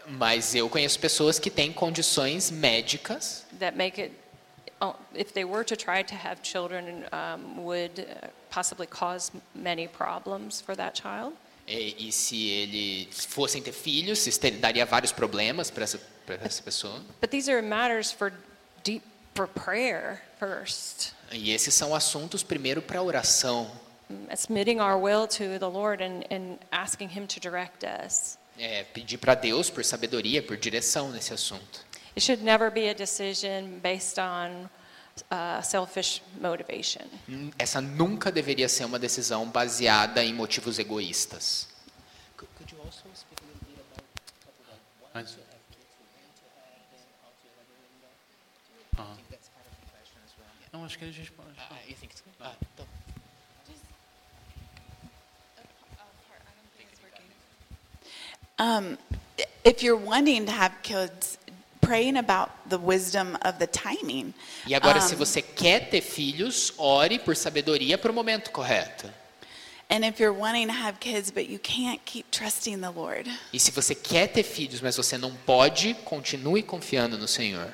Mas 0.08 0.56
eu 0.56 0.68
conheço 0.70 1.00
pessoas 1.00 1.38
que 1.40 1.50
têm 1.50 1.72
condições 1.72 2.50
médicas 2.52 3.46
that 3.60 3.78
make 3.78 4.02
it, 4.02 4.14
oh, 4.82 4.94
if 5.16 5.32
they 5.34 5.44
were 5.46 5.64
to 5.64 5.76
try 5.76 6.04
to 6.04 6.16
have 6.16 6.40
children, 6.44 7.04
um, 7.14 7.64
would 7.64 8.00
uh, 8.02 8.28
possibly 8.50 8.88
cause 8.88 9.32
many 9.54 9.88
problems 9.88 10.62
for 10.62 10.76
that 10.76 11.00
child. 11.00 11.34
e, 11.68 12.08
e 12.08 12.12
se 12.12 12.48
eles 12.48 13.26
fossem 13.26 13.62
ter 13.62 13.72
filhos, 13.74 14.26
isso 14.26 14.40
ter- 14.40 14.52
daria 14.52 14.86
vários 14.86 15.12
problemas 15.12 15.70
para 15.70 15.84
essa, 15.84 16.00
pra 16.26 16.36
essa 16.42 16.64
pessoa. 16.64 17.00
But 17.22 17.30
these 17.30 17.48
are 17.52 17.62
matters 17.62 18.12
for 18.12 18.34
deep 18.84 19.04
for 19.36 19.48
prayer 19.48 20.24
first. 20.40 21.14
E 21.32 21.52
esses 21.52 21.76
são 21.76 21.94
assuntos 21.94 22.42
primeiro 22.42 22.82
para 22.82 23.00
oração. 23.04 23.70
Mm, 24.10 24.36
Submitting 24.36 24.80
our 24.80 24.98
will 25.00 25.28
to 25.28 25.60
the 25.60 25.70
Lord 25.70 26.02
and, 26.04 26.24
and 26.32 26.58
asking 26.72 27.10
Him 27.10 27.28
to 27.28 27.40
direct 27.40 27.84
us. 27.86 28.40
É, 28.60 28.84
pedir 28.84 29.18
para 29.18 29.36
Deus 29.36 29.70
por 29.70 29.86
sabedoria, 29.86 30.44
por 30.44 30.58
direção 30.58 31.12
nesse 31.12 31.34
assunto. 31.34 31.86
It 32.16 32.22
should 32.22 32.44
never 32.44 32.70
be 32.70 32.90
a 32.90 32.94
decision 32.94 33.80
based 33.82 34.20
on 34.20 34.70
uh, 35.32 35.64
selfish 35.64 36.22
motivation. 36.42 37.06
Hum, 37.30 37.52
Essa 37.58 37.80
nunca 37.80 38.30
deveria 38.30 38.68
ser 38.68 38.84
uma 38.84 39.00
decisão 39.00 39.48
baseada 39.48 40.24
em 40.24 40.34
motivos 40.34 40.78
egoístas. 40.78 41.70
Não, 50.72 50.86
acho 50.86 50.98
que 51.00 51.06
a 51.06 51.12
gente 51.12 51.32
pode. 51.32 51.50
Ah, 52.40 52.56
Um, 58.60 58.98
if 59.64 59.82
you're 59.82 59.96
wanting 59.98 60.46
to 60.46 60.52
have 60.52 60.74
kids, 60.84 61.38
praying 61.82 62.18
about 62.18 62.52
the 62.70 62.78
wisdom 62.78 63.38
of 63.42 63.58
the 63.58 63.68
timing. 63.68 64.34
E 64.68 64.76
agora, 64.76 65.02
se 65.02 65.16
Um, 65.16 65.20
você 65.20 65.42
quer 65.42 65.90
ter 65.90 66.02
filhos, 66.02 66.74
ore 66.78 67.20
por 67.20 67.36
sabedoria 67.36 67.98
para 67.98 68.12
o 68.12 68.14
momento 68.14 68.52
correto. 68.52 69.10
And 69.90 70.06
if 70.06 70.20
you're 70.20 70.38
wanting 70.38 70.68
to 70.68 70.74
have 70.74 71.00
kids, 71.00 71.32
but 71.32 71.50
you 71.50 71.58
can't 71.58 72.00
keep 72.06 72.30
trusting 72.30 72.80
the 72.80 72.92
Lord. 72.92 73.28
E 73.52 73.60
se 73.60 73.72
você 73.72 73.96
quer 73.96 74.28
ter 74.28 74.44
filhos, 74.44 74.82
mas 74.82 74.96
você 74.96 75.18
não 75.18 75.34
pode, 75.48 75.96
continue 76.06 76.62
confiando 76.62 77.18
no 77.18 77.28
Senhor. 77.28 77.74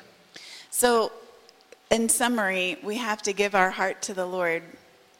So, 0.70 1.12
in 1.90 2.08
summary, 2.08 2.78
we 2.82 2.96
have 2.96 3.22
to 3.22 3.34
give 3.34 3.54
our 3.54 3.70
heart 3.70 4.00
to 4.06 4.14
the 4.14 4.24
Lord 4.24 4.62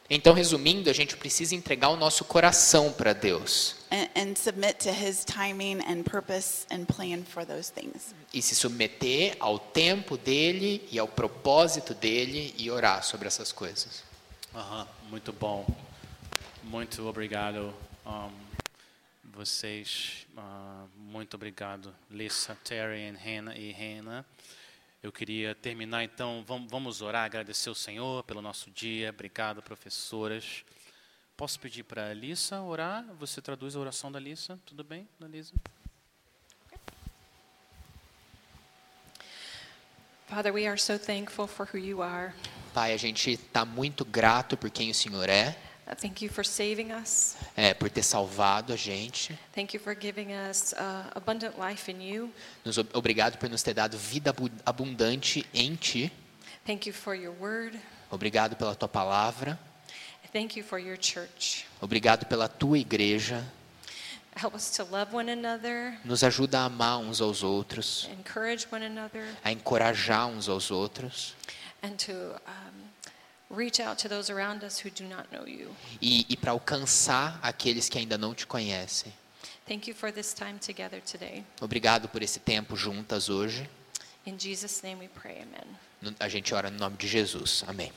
Então, 0.09 0.33
resumindo, 0.33 0.89
a 0.89 0.93
gente 0.93 1.17
precisa 1.17 1.53
entregar 1.53 1.89
o 1.89 1.97
nosso 1.97 2.23
coração 2.23 2.93
para 2.93 3.11
Deus 3.11 3.75
and, 3.91 4.07
and 4.15 4.35
submit 4.37 4.75
to 4.79 4.89
His 4.89 5.25
timing 5.25 5.81
and 5.81 6.03
purpose 6.03 6.65
and 6.71 6.85
plan 6.85 7.23
for 7.23 7.45
those 7.45 7.71
things. 7.71 8.13
e 8.33 8.41
se 8.41 8.55
submeter 8.55 9.35
ao 9.39 9.59
tempo 9.59 10.17
dele 10.17 10.87
e 10.91 10.97
ao 10.97 11.07
propósito 11.07 11.93
dele 11.93 12.53
e 12.57 12.71
orar 12.71 13.03
sobre 13.03 13.27
essas 13.27 13.51
coisas. 13.51 14.03
Aham, 14.55 14.87
muito 15.09 15.33
bom. 15.33 15.65
Muito 16.63 17.05
obrigado. 17.07 17.73
um, 18.05 18.31
vocês, 19.33 20.25
ah, 20.35 20.85
muito 20.97 21.35
obrigado, 21.35 21.93
Lissa, 22.09 22.57
Terry 22.63 23.01
e 23.01 23.11
Hannah, 23.11 23.55
e 23.55 23.71
Hannah. 23.71 24.25
Eu 25.07 25.11
queria 25.13 25.55
terminar, 25.55 26.03
então, 26.03 26.43
vamos, 26.45 27.01
orar, 27.01 27.23
agradecer 27.23 27.69
ao 27.69 27.75
Senhor 27.75 28.25
pelo 28.25 28.41
nosso 28.41 28.69
dia. 28.69 29.09
Obrigado, 29.09 29.61
professoras. 29.61 30.65
Posso 31.37 31.57
pedir 31.61 31.83
para 31.83 32.09
a 32.09 32.13
Lissa 32.13 32.59
orar? 32.59 33.05
Você 33.17 33.41
traduz 33.41 33.77
a 33.77 33.79
oração 33.79 34.11
da 34.11 34.19
Lissa? 34.19 34.59
Tudo 34.65 34.83
bem, 34.83 35.07
da 35.17 35.25
Lisa? 35.25 35.53
Father, 40.27 40.53
we 40.53 40.67
are 40.67 40.77
so 40.77 40.99
thankful 40.99 41.47
for 41.47 41.65
who 41.73 41.77
you 41.77 42.01
are. 42.03 42.33
Pai, 42.73 42.91
a 42.91 42.97
gente 42.97 43.31
está 43.31 43.63
muito 43.63 44.03
grato 44.03 44.57
por 44.57 44.69
quem 44.69 44.91
o 44.91 44.93
Senhor 44.93 45.29
é, 45.29 45.57
Thank 45.95 46.21
you 46.21 46.29
for 46.29 46.43
saving 46.45 46.91
us. 46.91 47.35
é, 47.55 47.73
por 47.73 47.89
ter 47.89 48.03
salvado 48.03 48.73
a 48.73 48.75
gente. 48.75 49.37
Thank 49.55 49.73
you 49.75 49.79
for 49.81 49.95
giving 49.99 50.33
us 50.33 50.73
uh, 50.73 51.09
abundant 51.15 51.55
life 51.57 51.89
in 51.89 52.01
you. 52.01 52.31
Nos, 52.65 52.77
ob- 52.77 52.89
obrigado 52.93 53.37
por 53.37 53.49
nos 53.49 53.63
ter 53.63 53.73
dado 53.73 53.97
vida 53.97 54.29
abu- 54.31 54.51
abundante 54.65 55.45
em 55.53 55.75
Ti. 55.75 56.11
Thank 56.65 56.87
you 56.87 56.93
for 56.93 57.15
your 57.15 57.33
word. 57.39 57.79
Obrigado 58.11 58.55
pela 58.57 58.75
Tua 58.75 58.87
palavra. 58.89 59.57
Thank 60.33 60.57
you 60.57 60.63
for 60.63 60.77
your 60.77 60.97
church. 60.97 61.65
Obrigado 61.81 62.25
pela 62.25 62.47
Tua 62.49 62.77
igreja. 62.77 63.43
Help 64.35 64.53
us 64.53 64.69
to 64.77 64.83
love 64.83 65.15
one 65.15 65.31
another, 65.31 65.97
Nos 66.05 66.21
ajuda 66.23 66.59
a 66.59 66.65
amar 66.65 66.99
uns 66.99 67.21
aos 67.21 67.41
outros, 67.41 68.07
encourage 68.19 68.67
one 68.71 68.85
another, 68.85 69.25
a 69.43 69.51
encorajar 69.51 70.27
uns 70.27 70.47
aos 70.47 70.69
outros 70.69 71.33
and 71.81 71.95
to 71.97 72.11
um, 72.45 72.86
reach 73.49 73.79
out 73.79 73.97
to 73.97 74.09
those 74.09 74.29
around 74.31 74.63
us 74.63 74.79
who 74.83 74.89
do 74.89 75.03
not 75.05 75.27
know 75.31 75.47
you. 75.47 75.69
e, 76.01 76.25
e 76.29 76.37
para 76.37 76.51
alcançar 76.51 77.39
aqueles 77.41 77.89
que 77.89 77.97
ainda 77.97 78.17
não 78.17 78.33
te 78.33 78.45
conhecem. 78.45 79.11
Thank 79.67 79.89
you 79.89 79.95
for 79.95 80.11
this 80.11 80.33
time 80.33 80.59
together 80.59 81.01
today. 81.01 81.43
Obrigado 81.61 82.07
por 82.07 82.21
esse 82.21 82.39
tempo 82.39 82.75
juntas 82.75 83.29
hoje. 83.29 83.69
In 84.25 84.37
Jesus' 84.37 84.81
name 84.81 84.99
we 85.01 85.07
pray, 85.09 85.41
amen. 85.41 86.15
A 86.19 86.29
gente 86.29 86.53
ora 86.53 86.69
no 86.69 86.77
nome 86.77 86.95
de 86.97 87.07
Jesus. 87.07 87.63
Amém. 87.67 87.91